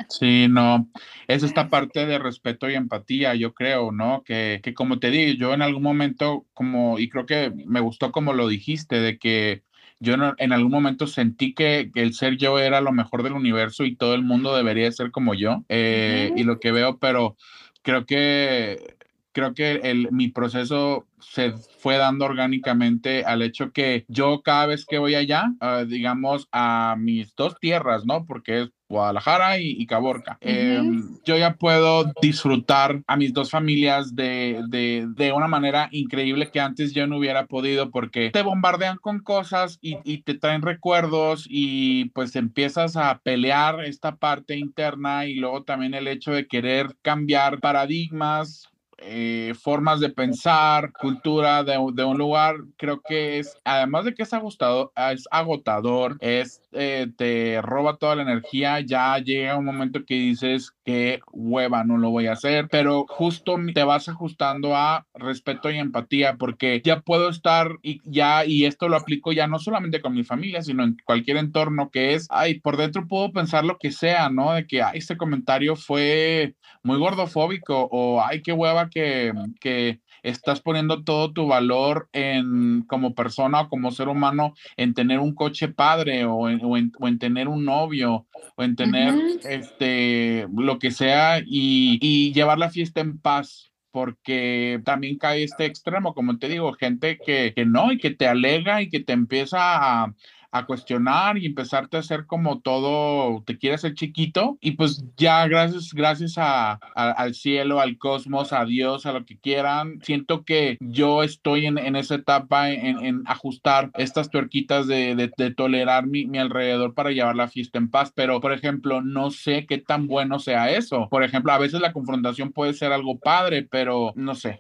[0.10, 0.90] Sí, no,
[1.28, 4.24] es esta parte de respeto y empatía, yo creo, ¿no?
[4.24, 8.12] Que, que como te digo, yo en algún momento, como, y creo que me gustó
[8.12, 9.64] como lo dijiste, de que
[10.02, 13.96] yo en algún momento sentí que, el ser yo era lo mejor del universo y
[13.96, 17.38] todo el mundo debería ser como yo, eh, y lo que veo, pero
[17.84, 18.96] creo que
[19.32, 24.86] creo que el, mi proceso se fue dando orgánicamente al hecho que yo cada vez
[24.86, 28.26] que voy allá, ah, digamos, a mis dos tierras, ¿no?
[28.26, 30.38] Porque es Guadalajara y, Caborca.
[30.42, 36.52] Em, yo ya puedo disfrutar a mis dos familias de, de, de, una manera increíble
[36.52, 40.62] que antes yo no hubiera podido porque te bombardean con cosas y, y, te traen
[40.62, 46.48] recuerdos y pues empiezas a pelear esta parte interna y luego también el hecho de
[46.48, 48.71] querer cambiar paradigmas
[49.04, 54.34] eh, formas de pensar, cultura de, un lugar, creo que es, además de que es
[54.34, 60.14] agotador, es, agotador, es eh, te roba toda la energía, ya llega un momento que
[60.14, 65.70] dices que hueva, no lo voy a hacer, pero justo te vas ajustando a respeto
[65.72, 70.02] y empatía, porque ya puedo estar y ya, y esto lo aplico ya no solamente
[70.02, 73.78] con mi familia, sino en cualquier entorno que es, ay, por dentro puedo pensar lo
[73.78, 74.54] que sea, ¿no?
[74.54, 80.62] De que, ay, este comentario fue muy gordofóbico o, ay, qué hueva que, que estás
[80.62, 85.69] poniendo todo tu valor en como persona o como ser humano en tener un coche
[85.69, 91.39] padre o en, o en, tener un novio o en tener este lo que sea
[91.39, 96.71] y, y llevar la fiesta en paz porque también cae este extremo, como te digo,
[96.73, 99.58] gente que, que no y que te alega y que te empieza
[100.04, 100.13] a,
[100.52, 105.48] a cuestionar y empezarte a hacer como todo, te quieres ser chiquito y pues ya
[105.48, 110.78] gracias, gracias a, al cielo, al cosmos, a Dios, a lo que quieran, siento que
[110.80, 116.08] yo estoy en, en esa etapa en, en, ajustar estas tuerquitas de, de, de tolerar
[116.08, 119.78] mi, mi, alrededor para llevar la fiesta en paz, pero por ejemplo, no sé qué
[119.78, 121.08] tan bueno sea eso.
[121.10, 124.60] Por ejemplo, a veces la confrontación puede ser algo padre, pero no sé.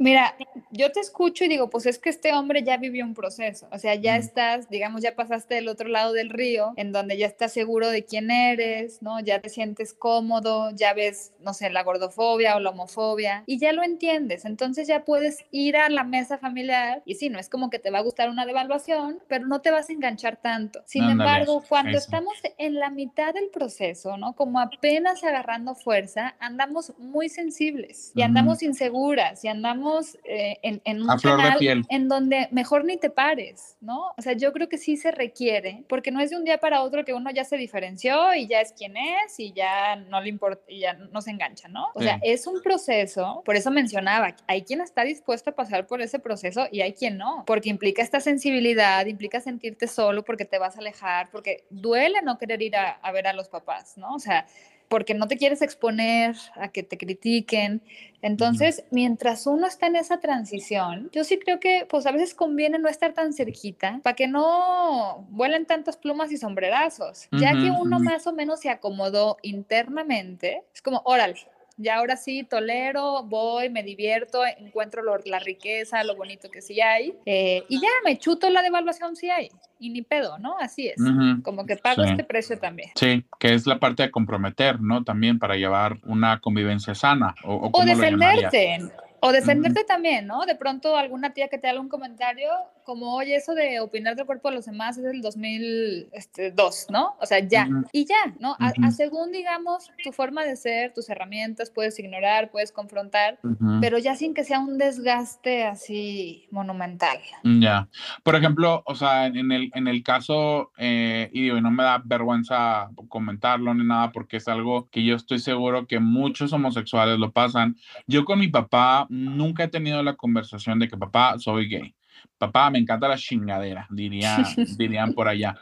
[0.00, 0.34] Mira,
[0.70, 3.78] yo te escucho y digo, pues es que este hombre ya vivió un proceso, o
[3.78, 7.52] sea, ya estás, digamos, ya pasaste del otro lado del río, en donde ya estás
[7.52, 9.20] seguro de quién eres, ¿no?
[9.20, 13.74] Ya te sientes cómodo, ya ves, no sé, la gordofobia o la homofobia, y ya
[13.74, 17.68] lo entiendes, entonces ya puedes ir a la mesa familiar, y sí, no es como
[17.68, 20.82] que te va a gustar una devaluación, pero no te vas a enganchar tanto.
[20.86, 24.34] Sin embargo, cuando estamos en la mitad del proceso, ¿no?
[24.34, 30.80] Como apenas agarrando fuerza, andamos muy sensibles y andamos inseguras y andamos estamos eh, en,
[30.84, 34.12] en, un canal en donde mejor ni te pares, ¿no?
[34.16, 36.82] O sea, yo creo que sí se requiere, porque no es de un día para
[36.82, 40.28] otro que uno ya se diferenció y ya es quien es y ya no le
[40.28, 41.88] importa y ya no se engancha, ¿no?
[41.94, 46.00] O sea, es un proceso, por eso mencionaba, hay quien está dispuesto a pasar por
[46.00, 50.58] ese proceso y hay quien no, porque implica esta sensibilidad, implica sentirte solo porque te
[50.58, 54.14] vas a alejar, porque duele no querer ir a, a ver a los papás, ¿no?
[54.14, 54.46] O sea,
[54.90, 57.80] porque no te quieres exponer a que te critiquen.
[58.22, 62.76] Entonces, mientras uno está en esa transición, yo sí creo que pues a veces conviene
[62.80, 67.28] no estar tan cerquita para que no vuelen tantas plumas y sombrerazos.
[67.30, 71.36] Ya que uno más o menos se acomodó internamente, es como, órale,
[71.80, 77.14] ya ahora sí tolero, voy, me divierto, encuentro la riqueza, lo bonito que sí hay,
[77.24, 80.56] eh, y ya me chuto la devaluación si hay, y ni pedo, ¿no?
[80.58, 80.96] Así es,
[81.42, 82.90] como que pago este precio también.
[82.94, 85.04] Sí, que es la parte de comprometer, ¿no?
[85.04, 87.34] También para llevar una convivencia sana.
[87.44, 88.80] O, o, defenderte.
[89.20, 90.46] O defenderte también, ¿no?
[90.46, 92.48] De pronto alguna tía que te haga un comentario
[92.84, 96.52] como, oye, eso de opinar del cuerpo de los demás es del 2002, este,
[96.90, 97.14] ¿no?
[97.20, 97.68] O sea, ya.
[97.92, 98.56] Y ya, ¿no?
[98.58, 103.38] A, según, digamos, tu forma de ser, tus herramientas, puedes ignorar, puedes confrontar,
[103.80, 107.18] pero ya sin que sea un desgaste así monumental.
[107.44, 107.88] Ya.
[108.22, 112.02] Por ejemplo, o sea, en el, en el caso, eh, y digo, no me da
[112.04, 117.30] vergüenza comentarlo ni nada, porque es algo que yo estoy seguro que muchos homosexuales lo
[117.30, 117.76] pasan.
[118.06, 121.94] Yo con mi papá nunca he tenido la conversación de que papá, soy gay.
[122.38, 124.38] Papá, me encanta la chingadera, diría,
[124.78, 125.56] dirían por allá.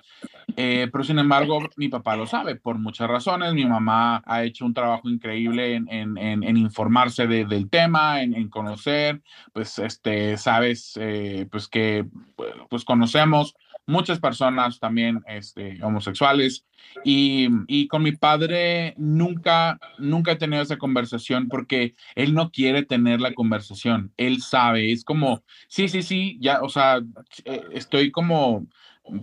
[0.56, 3.54] Eh, pero sin embargo, mi papá lo sabe por muchas razones.
[3.54, 9.22] Mi mamá ha hecho un trabajo increíble en, en, en, informarse del tema, en, conocer,
[9.52, 12.06] pues, este, sabes, eh, pues que,
[12.68, 13.54] pues conocemos
[13.88, 16.64] muchas personas también este, homosexuales.
[17.04, 22.84] Y, y, con mi padre nunca, nunca he tenido esa conversación porque él no quiere
[22.84, 27.00] tener la conversación, él sabe, es como, sí, sí, sí, ya, o sea,
[27.44, 28.68] eh, estoy como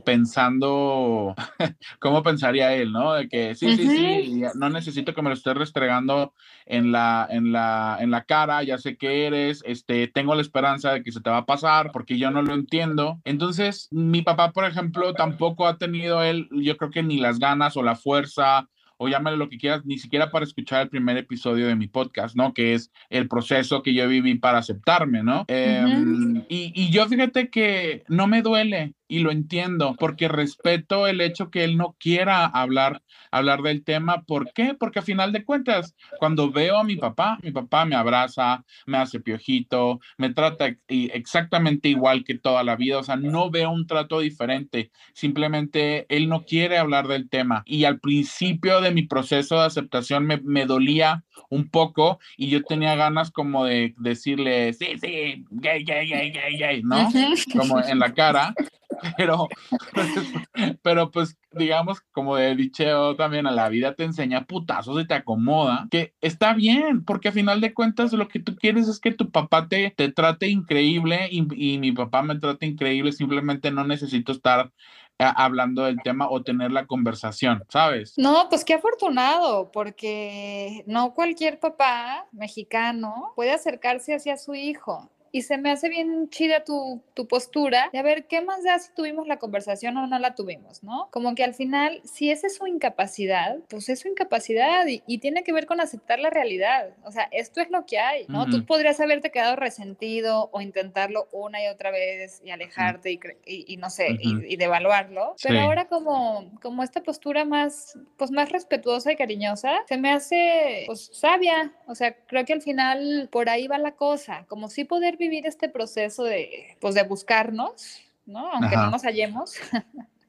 [0.04, 1.36] pensando
[2.00, 3.14] cómo pensaría él, ¿no?
[3.14, 6.34] De que sí, sí, sí, no necesito que me lo estés restregando
[6.66, 10.94] en la, en la, en la cara, ya sé que eres, este, tengo la esperanza
[10.94, 13.22] de que se te va a pasar porque yo no lo entiendo.
[13.24, 17.78] Entonces, mi papá, por ejemplo, tampoco ha tenido él, yo creo que ni las ganas
[17.78, 18.68] o la fuerza
[18.98, 22.36] o llámale lo que quieras, ni siquiera para escuchar el primer episodio de mi podcast,
[22.36, 22.54] ¿no?
[22.54, 25.46] Que es el proceso que yo viví para aceptarme, ¿no?
[25.48, 31.22] Em, y, y, yo fíjate que no me duele, y lo entiendo porque respeto el
[31.22, 34.24] hecho que él no quiera hablar, hablar del tema.
[34.24, 34.74] ¿Por qué?
[34.74, 38.98] Porque a final de cuentas, cuando veo a mi papá, mi papá me abraza, me
[38.98, 43.00] hace piojito, me trata exactamente igual que toda la vida.
[43.00, 44.92] O sea, no veo un trato diferente.
[45.14, 47.64] Simplemente él no quiere hablar del tema.
[47.66, 52.64] Y al principio de mi proceso de aceptación me, me dolía un poco y yo
[52.64, 57.10] tenía ganas como de decirle, sí, sí, gay, gay, gay, gay, gay, ¿no?
[57.54, 58.54] Como en la cara
[59.18, 59.48] pero,
[60.82, 65.14] pero pues digamos, como he dicho también, a la vida te enseña putazos y te
[65.14, 69.12] acomoda, que está bien, porque a final de cuentas lo que tú quieres es que
[69.12, 73.86] tu papá te, te trate increíble y, y mi papá me trate increíble, simplemente no
[73.86, 74.72] necesito estar
[75.18, 78.16] eh, hablando del tema o tener la conversación, ¿sabes?
[78.18, 85.42] No, pues qué afortunado, porque no cualquier papá mexicano puede acercarse hacia su hijo y
[85.42, 88.94] se me hace bien chida tu, tu postura de a ver qué más da si
[88.94, 91.10] tuvimos la conversación o no la tuvimos, ¿no?
[91.12, 95.18] Como que al final, si esa es su incapacidad, pues es su incapacidad y, y
[95.18, 96.92] tiene que ver con aceptar la realidad.
[97.04, 98.46] O sea, esto es lo que hay, ¿no?
[98.46, 103.76] Tú podrías haberte quedado resentido o intentarlo una y otra vez y alejarte y, y,
[103.76, 109.18] no sé, y, devaluarlo, pero ahora como, como esta postura más, pues más respetuosa y
[109.18, 111.74] cariñosa, se me hace, pues, sabia.
[111.88, 115.25] O sea, creo que al final por ahí va la cosa, como si poder vivir
[115.26, 118.52] vivir este proceso de, pues, de buscarnos, ¿no?
[118.52, 119.56] Aunque no nos hallemos.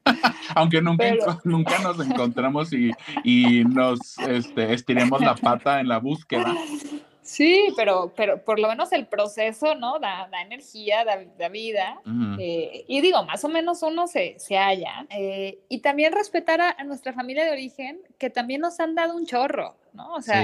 [0.55, 2.91] Aunque nunca, nunca nos encontramos y,
[3.23, 6.55] y nos este, estiremos la pata en la búsqueda.
[7.27, 9.99] Sí, pero, pero por lo menos el proceso, ¿no?
[9.99, 11.99] Da, da energía, da, da vida.
[12.39, 15.05] Eh, y digo, más o menos uno se, se halla.
[15.09, 19.25] Eh, y también respetar a, nuestra familia de origen, que también nos han dado un
[19.25, 20.13] chorro, ¿no?
[20.13, 20.41] O sea,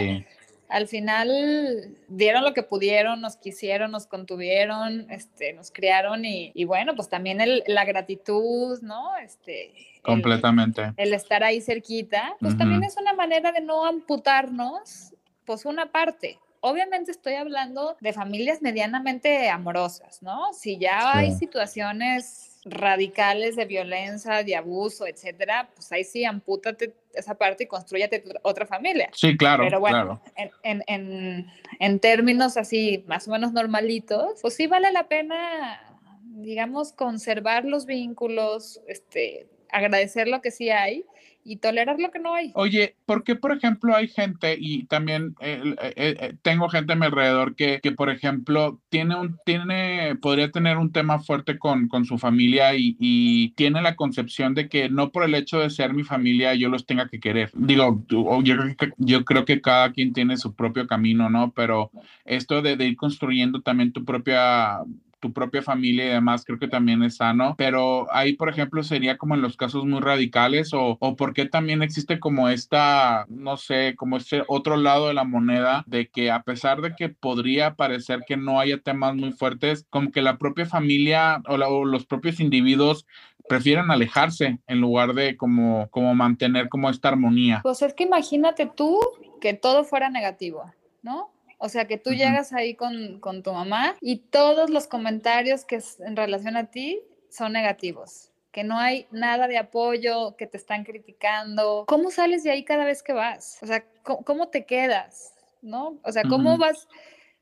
[0.74, 6.96] al final dieron lo que pudieron, nos quisieron, nos contuvieron, este, nos criaron y, bueno,
[6.96, 9.16] pues también el, la gratitud, ¿no?
[9.18, 10.92] Este, Completamente.
[10.98, 15.14] El, estar ahí cerquita, pues también es una manera de no amputarnos,
[15.46, 16.40] pues una parte.
[16.66, 20.54] Obviamente estoy hablando de familias medianamente amorosas, ¿no?
[20.54, 27.36] Si ya hay situaciones radicales de violencia, de abuso, etcétera, pues ahí sí, ampútate esa
[27.36, 29.10] parte y construyate otra familia.
[29.12, 29.66] Sí, claro.
[29.66, 30.22] Pero bueno,
[30.64, 31.48] En, en,
[31.80, 37.86] en términos así más o menos normalitos, pues sí vale la pena, digamos, conservar los
[37.86, 41.06] vínculos, este, agradecer lo que sí hay
[41.44, 42.52] y tolerar lo que no hay.
[42.56, 46.96] Oye, ¿por qué, por ejemplo, hay gente, y también eh, eh, eh, tengo gente a
[46.96, 51.88] mi alrededor que, que, por ejemplo, tiene un, tiene, podría tener un tema fuerte con,
[51.88, 55.70] con su familia y, y, tiene la concepción de que no por el hecho de
[55.70, 57.52] ser mi familia yo los tenga que querer.
[57.54, 58.56] Digo, yo,
[58.98, 61.52] yo creo que cada quien tiene su propio camino, ¿no?
[61.52, 61.92] Pero
[62.26, 64.80] esto de, de ir construyendo también tu propia
[65.24, 69.18] tu propia familia y demás, creo que también es sano, pero ahí, por ejemplo, sería
[69.18, 73.56] como en los casos muy radicales o, o por qué también existe como esta, no
[73.56, 77.76] sé, como este otro lado de la moneda de que a pesar de que podría
[77.76, 81.86] parecer que no haya temas muy fuertes, como que la propia familia o, la, o
[81.86, 83.06] los propios individuos
[83.48, 87.62] prefieren alejarse en lugar de como, como mantener como esta armonía.
[87.64, 89.00] Pues es que imagínate tú
[89.40, 90.70] que todo fuera negativo,
[91.02, 91.33] ¿no?
[91.66, 92.18] O sea, que tú uh -huh.
[92.18, 96.66] llegas ahí con, con, tu mamá y todos los comentarios que es en relación a
[96.66, 97.00] ti
[97.30, 101.86] son negativos, que no hay nada de apoyo, que te están criticando.
[101.88, 103.60] ¿Cómo sales de ahí cada vez que vas?
[103.62, 105.36] O sea, ¿cómo, cómo te quedas?
[105.62, 105.98] ¿No?
[106.04, 106.60] O sea, ¿cómo uh -huh.
[106.60, 106.90] vas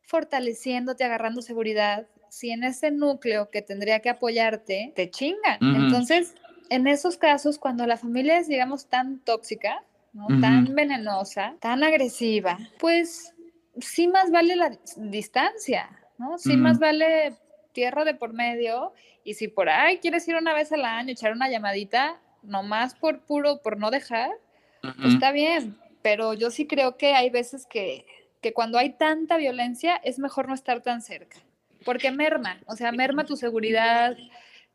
[0.03, 5.57] fortaleciéndote, agarrando seguridad si en ese núcleo que tendría que apoyarte te chingan?
[5.61, 5.85] Uh -huh.
[5.85, 6.35] Entonces,
[6.69, 10.27] en esos casos, cuando la familia es, digamos, tan tóxica, ¿no?
[10.39, 13.33] tan venenosa, tan agresiva, pues
[13.79, 16.37] sí más vale la distancia, ¿no?
[16.37, 17.33] Sí más vale
[17.73, 18.93] tierra de por medio
[19.23, 23.21] y si por ahí quieres ir una vez al año, echar una llamadita, nomás por
[23.21, 24.31] puro, por no dejar,
[24.83, 24.95] uh -huh.
[25.01, 28.05] pues está bien, pero yo sí creo que hay veces que,
[28.41, 31.37] que cuando hay tanta violencia es mejor no estar tan cerca,
[31.85, 34.17] porque merma, o sea, merma tu seguridad,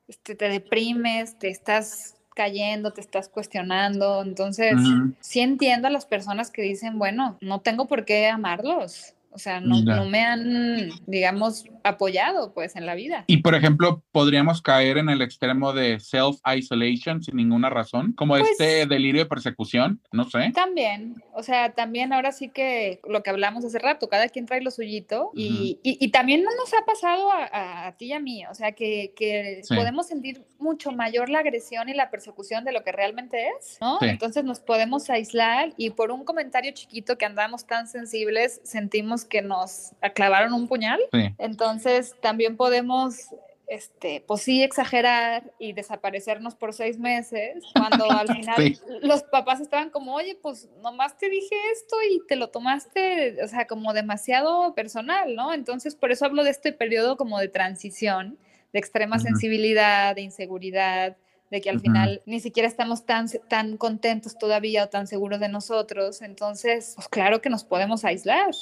[0.09, 4.23] este, te deprimes, te estás cayendo, te estás cuestionando.
[4.23, 5.15] Entonces, uh -huh.
[5.21, 9.16] sí entiendo a las personas que dicen, bueno, no tengo por qué amarlos.
[9.37, 13.25] O sea, no, no, me han, digamos, apoyado pues en la vida.
[13.27, 18.51] Y por ejemplo, podríamos caer en el extremo de self-isolation sin ninguna razón, como pues,
[18.53, 20.53] este delirio de persecución, no sé.
[20.55, 24.63] También, o sea, también ahora sí que lo que hablamos hace rato, cada quien trae
[24.63, 25.81] lo suyito y, uh -huh.
[25.83, 28.55] y, y, también no nos ha pasado a, a, a, ti y a mí, o
[28.55, 29.77] sea, que, que sí.
[29.77, 33.99] podemos sentir mucho mayor la agresión y la persecución de lo que realmente es, ¿no?
[33.99, 34.07] Sí.
[34.07, 39.43] Entonces nos podemos aislar y por un comentario chiquito que andamos tan sensibles, sentimos que
[39.43, 41.01] nos clavaron un puñal.
[41.13, 41.35] Sí.
[41.39, 43.29] Entonces también podemos
[43.67, 48.79] este, pues sí, exagerar y desaparecernos por seis meses, cuando al final sí.
[49.03, 53.49] los papás estaban como, oye, pues nomás te dije esto y te lo tomaste, o
[53.49, 55.53] sea, como demasiado personal, ¿no?
[55.53, 58.39] Entonces, por eso hablo de este periodo como de transición,
[58.73, 59.23] de extrema uh -huh.
[59.23, 61.17] sensibilidad, de inseguridad,
[61.51, 61.83] de que al uh -huh.
[61.83, 67.09] final ni siquiera estamos tan, tan contentos todavía o tan seguros de nosotros, entonces, pues
[67.09, 68.55] claro que nos podemos aislar.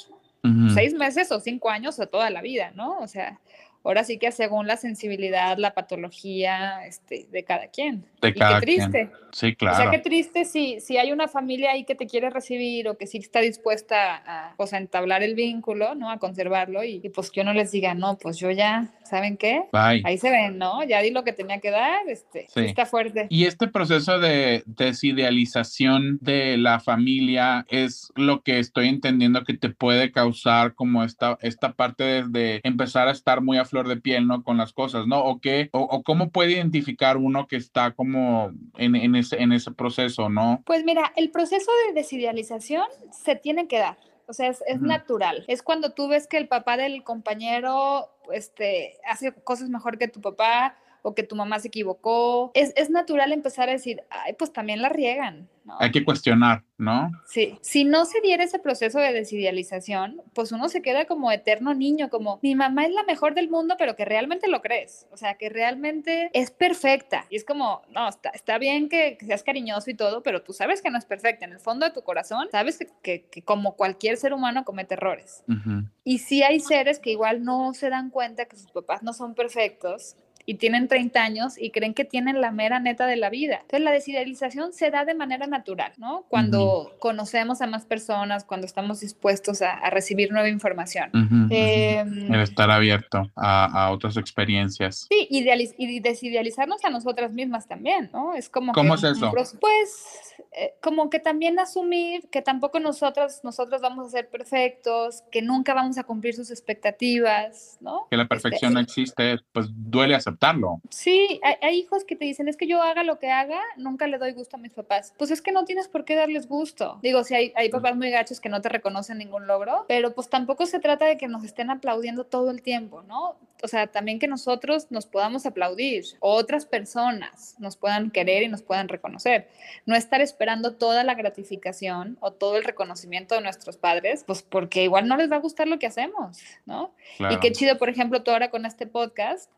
[0.73, 2.99] Seis meses o cinco años o toda la vida, ¿no?
[2.99, 3.39] O sea,
[3.85, 8.05] ahora sí que según la sensibilidad, la patología este, de cada quien.
[8.21, 9.09] De y cada qué triste.
[9.09, 9.25] Quien.
[9.35, 9.75] Sí, claro.
[9.75, 12.97] O sea, qué triste si, si hay una familia ahí que te quiere recibir o
[12.97, 16.09] que sí está dispuesta a, pues, a entablar el vínculo, ¿no?
[16.09, 19.63] A conservarlo y, y, pues que uno les diga, no, pues yo ya, ¿saben qué?
[19.73, 20.01] Bye.
[20.05, 20.83] Ahí se ven, ¿no?
[20.85, 22.61] Ya di lo que tenía que dar, este, sí.
[22.61, 23.27] está fuerte.
[23.29, 29.69] Y este proceso de desidealización de la familia es lo que estoy entendiendo que te
[29.69, 33.97] puede causar como esta, esta parte de, de empezar a estar muy a flor de
[33.97, 34.41] piel, ¿no?
[34.41, 35.21] Con las cosas, ¿no?
[35.21, 39.51] O, qué, o, o cómo puede identificar uno que está como en, en, ese, en
[39.51, 40.63] ese proceso, ¿no?
[40.65, 43.97] Pues mira, el proceso de desidealización se tiene que dar.
[44.27, 44.87] O sea, es, es uh -huh.
[44.87, 45.43] natural.
[45.49, 50.21] Es cuando tú ves que el papá del compañero este, hace cosas mejor que tu
[50.21, 52.49] papá o que tu mamá se equivocó.
[52.55, 55.47] Es, es natural empezar a decir, ay, pues también la riegan.
[55.63, 55.77] ¿no?
[55.79, 57.11] Hay que cuestionar, ¿no?
[57.27, 57.57] Sí.
[57.61, 62.09] Si no se diera ese proceso de desidealización, pues uno se queda como eterno niño,
[62.09, 65.07] como mi mamá es la mejor del mundo, pero que realmente lo crees.
[65.11, 67.27] O sea, que realmente es perfecta.
[67.29, 70.53] Y es como, no, está, está bien que, que, seas cariñoso y todo, pero tú
[70.53, 71.45] sabes que no es perfecta.
[71.45, 74.95] En el fondo de tu corazón, sabes que, que, que como cualquier ser humano comete
[74.95, 75.43] errores.
[75.47, 75.89] Uh -huh.
[76.03, 79.35] Y sí hay seres que igual no se dan cuenta que sus papás no son
[79.35, 83.57] perfectos y tienen 30 años y creen que tienen la mera neta de la vida.
[83.61, 86.25] Entonces la desidealización se da de manera natural, ¿no?
[86.29, 86.99] Cuando uh -huh.
[86.99, 91.09] conocemos a más personas, cuando estamos dispuestos a, a recibir nueva información.
[91.13, 95.07] Uh -huh, eh, El estar abierto a, a, otras experiencias.
[95.09, 98.33] Sí, y desidealizarnos a nosotras mismas también, ¿no?
[98.33, 98.73] Es como...
[98.73, 99.31] ¿Cómo que, es eso?
[99.59, 105.41] Pues eh, como que también asumir que tampoco nosotras, nosotros vamos a ser perfectos, que
[105.41, 108.07] nunca vamos a cumplir sus expectativas, ¿no?
[108.09, 110.81] Que la perfección este, no existe, pues duele aceptar aceptarlo.
[110.89, 114.17] Sí, hay, hijos que te dicen, es que yo haga lo que haga, nunca le
[114.17, 115.13] doy gusto a mis papás.
[115.17, 116.99] Pues es que no tienes por qué darles gusto.
[117.01, 120.29] Digo, si hay, hay papás muy gachos que no te reconocen ningún logro, pero pues
[120.29, 123.37] tampoco se trata de que nos estén aplaudiendo todo el tiempo, ¿no?
[123.63, 128.47] O sea, también que nosotros nos podamos aplaudir, o otras personas nos puedan querer y
[128.47, 129.47] nos puedan reconocer.
[129.85, 134.83] No estar esperando toda la gratificación o todo el reconocimiento de nuestros padres, pues porque
[134.83, 136.93] igual no les va a gustar lo que hacemos, ¿no?
[137.19, 139.49] Y qué chido, por ejemplo, tú ahora con este podcast,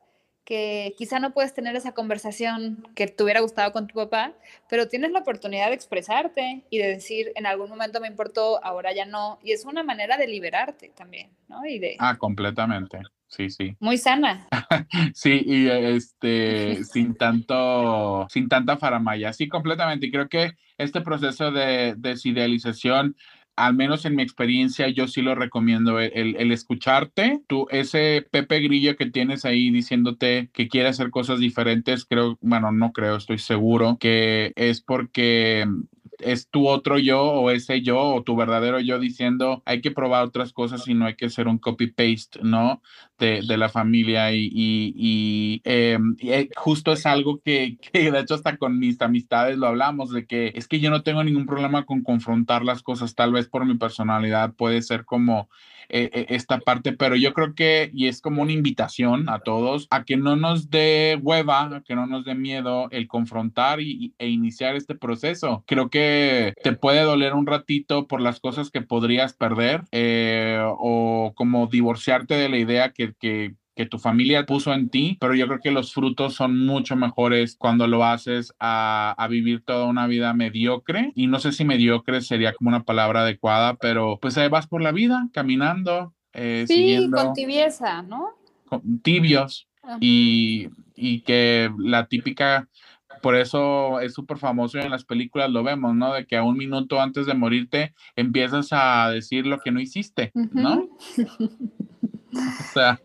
[0.48, 4.32] que quizá no puedes tener esa conversación que te hubiera gustado con tu papá,
[4.70, 8.94] pero tienes la oportunidad de expresarte y de decir, en algún momento me importó, ahora
[8.94, 11.66] ya no, y es una manera de liberarte también, ¿no?
[11.66, 11.98] Y de...
[12.00, 13.02] Ah, completamente.
[13.28, 13.76] Sí, sí.
[13.82, 14.48] Muy sana.
[15.14, 19.34] sí, y este, sin tanto, sin tanta faramaya.
[19.34, 20.06] Sí, completamente.
[20.06, 23.18] Y creo que este proceso de desidealización
[23.58, 28.60] al menos en mi experiencia, yo sí lo recomiendo, el, el, escucharte, tú, ese Pepe
[28.60, 33.40] Grillo que tienes ahí diciéndote que quiere hacer cosas diferentes, creo, bueno, no creo, estoy
[33.40, 35.66] seguro que es porque
[36.20, 40.24] es tu otro yo o ese yo o tu verdadero yo diciendo hay que probar
[40.24, 42.82] otras cosas y no hay que hacer un copy-paste, ¿no?
[43.18, 48.36] De, de, la familia y, y, em, eh, justo es algo que, que, de hecho
[48.36, 51.86] hasta con mis amistades lo hablamos, de que es que yo no tengo ningún problema
[51.86, 55.50] con confrontar las cosas, tal vez por mi personalidad puede ser como
[55.90, 59.88] eh, eh, esta parte, pero yo creo que, y es como una invitación a todos,
[59.90, 64.28] a que no nos dé hueva, que no nos dé miedo el confrontar y, e
[64.28, 65.64] iniciar este proceso.
[65.68, 71.34] Creo que te puede doler un ratito por las cosas que podrías perder eh, o
[71.36, 75.60] como divorciarte de la idea que que tu familia puso en ti, pero yo creo
[75.60, 80.34] que los frutos son mucho mejores cuando lo haces a, a, vivir toda una vida
[80.34, 81.12] mediocre.
[81.16, 84.82] Y no sé si mediocre sería como una palabra adecuada, pero pues ahí vas por
[84.82, 86.14] la vida caminando.
[86.34, 88.32] Eh, sí, con tibieza, ¿no?
[89.04, 89.68] tibios.
[90.02, 92.68] Y, y que la típica
[93.22, 96.14] por eso es súper famoso y en las películas lo vemos, ¿no?
[96.14, 100.32] De que a un minuto antes de morirte empiezas a decir lo que no hiciste,
[100.34, 100.88] ¿no?
[102.34, 103.00] O sea,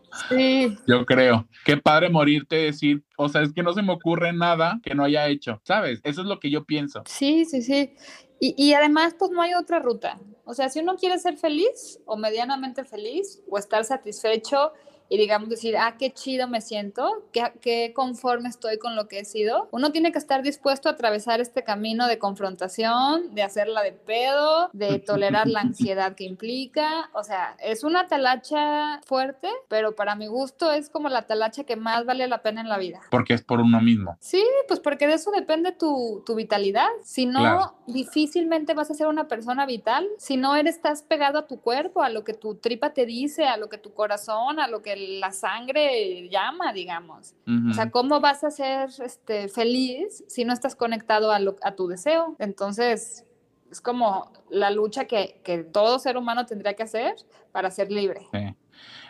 [0.87, 1.47] yo creo.
[1.65, 5.03] Qué padre morirte decir, o sea, es que no se me ocurre nada que no
[5.03, 6.01] haya hecho, ¿sabes?
[6.03, 7.03] Eso es lo que yo pienso.
[7.05, 7.93] Sí, sí, sí.
[8.39, 10.19] Y, y además, pues no hay otra ruta.
[10.45, 14.73] O sea, si uno quiere ser feliz o medianamente feliz o estar satisfecho
[15.09, 19.19] y digamos decir, ah, qué chido me siento, qué, qué conforme estoy con lo que
[19.19, 23.81] he sido, uno tiene que estar dispuesto a atravesar este camino de confrontación, de hacerla
[23.81, 27.09] de pedo, de tolerar la ansiedad que implica.
[27.13, 31.75] O sea, es una talacha fuerte, pero para mi gusto es como la talacha que
[31.75, 33.01] más vale la pena en la vida.
[33.09, 34.17] Porque es por uno mismo.
[34.19, 36.87] Sí, pues porque de eso depende tu, tu vitalidad.
[37.03, 40.07] Si no, difícilmente vas a ser una persona vital.
[40.17, 43.45] Si no eres, estás pegado a tu cuerpo, a lo que tu tripa te dice,
[43.45, 47.35] a lo que tu corazón, a lo que la sangre llama, digamos.
[47.69, 51.87] O sea, ¿cómo vas a ser este, feliz si no estás conectado a, a tu
[51.87, 52.35] deseo?
[52.39, 53.25] Entonces,
[53.71, 57.15] es como la lucha que, que, todo ser humano tendría que hacer
[57.51, 58.27] para ser libre.
[58.31, 58.55] Sí.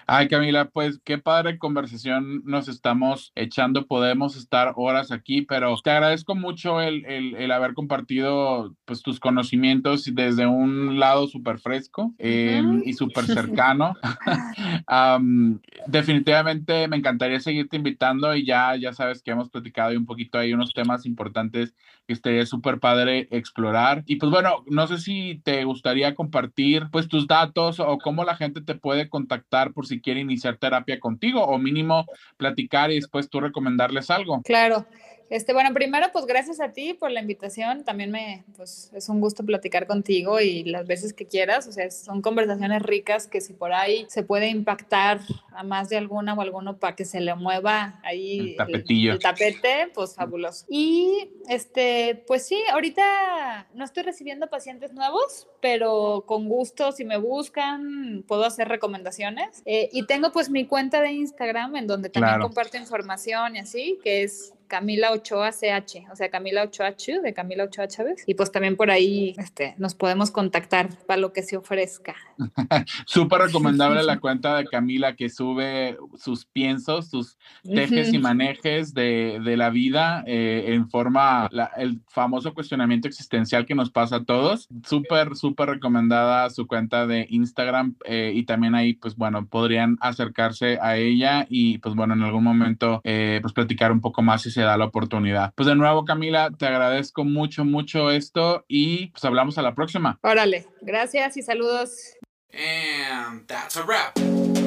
[0.06, 3.86] Ay, Camila, pues qué padre conversación nos estamos echando.
[3.88, 9.20] Podemos estar horas aquí, pero te agradezco mucho el, el, el haber compartido pues, tus
[9.20, 13.94] conocimientos desde un lado súper fresco em, y súper cercano.
[15.88, 20.38] definitivamente me encantaría seguirte invitando y ya, ya sabes que hemos platicado y un poquito
[20.38, 21.74] hay unos temas importantes
[22.08, 24.04] que estaría súper padre explorar.
[24.06, 28.36] Y pues bueno, no sé si te gustaría compartir pues tus datos o cómo la
[28.36, 32.06] gente te puede contactar por si quiere iniciar terapia contigo o mínimo
[32.38, 34.42] platicar y después tú recomendarles algo.
[34.44, 34.86] Claro.
[35.30, 37.84] Este, bueno, primero, pues gracias a ti por la invitación.
[37.84, 41.68] También me, pues es un gusto platicar contigo y las veces que quieras.
[41.68, 45.22] O sea, son conversaciones ricas que si por ahí se puede impactar
[45.52, 49.90] a más de alguna o alguno para que se le mueva ahí el, el, tapete,
[49.94, 50.66] pues fabuloso.
[50.70, 57.18] Y este, pues sí, ahorita no estoy recibiendo pacientes nuevos, pero con gusto, si me
[57.18, 59.62] buscan, puedo hacer recomendaciones.
[59.66, 64.00] Eh, y tengo pues mi cuenta de Instagram en donde también comparto información y así,
[64.04, 68.24] que es Camila Ochoa CH, o sea, Camila Ochoa Chu, de Camila Ochoa Chávez.
[68.28, 72.16] Y pues también por ahí este, nos podemos contactar para lo que se ofrezca.
[73.06, 79.40] Súper recomendable la cuenta de Camila que sube sus piensos, sus tejes y manejes de,
[79.44, 84.68] de la vida eh, en forma, el famoso cuestionamiento existencial que nos pasa a todos.
[84.86, 90.80] Súper, súper recomendada su cuenta de Instagram eh, y también ahí, pues bueno, podrían acercarse
[90.82, 94.62] a ella y pues bueno, en algún momento eh, pues platicar un poco más se
[94.62, 95.54] da la oportunidad.
[95.56, 100.20] Pues de nuevo, Camila, te agradezco mucho, mucho esto y pues hablamos a la próxima.
[100.22, 102.16] Órale, gracias y saludos.
[102.54, 104.63] And that's a wrap.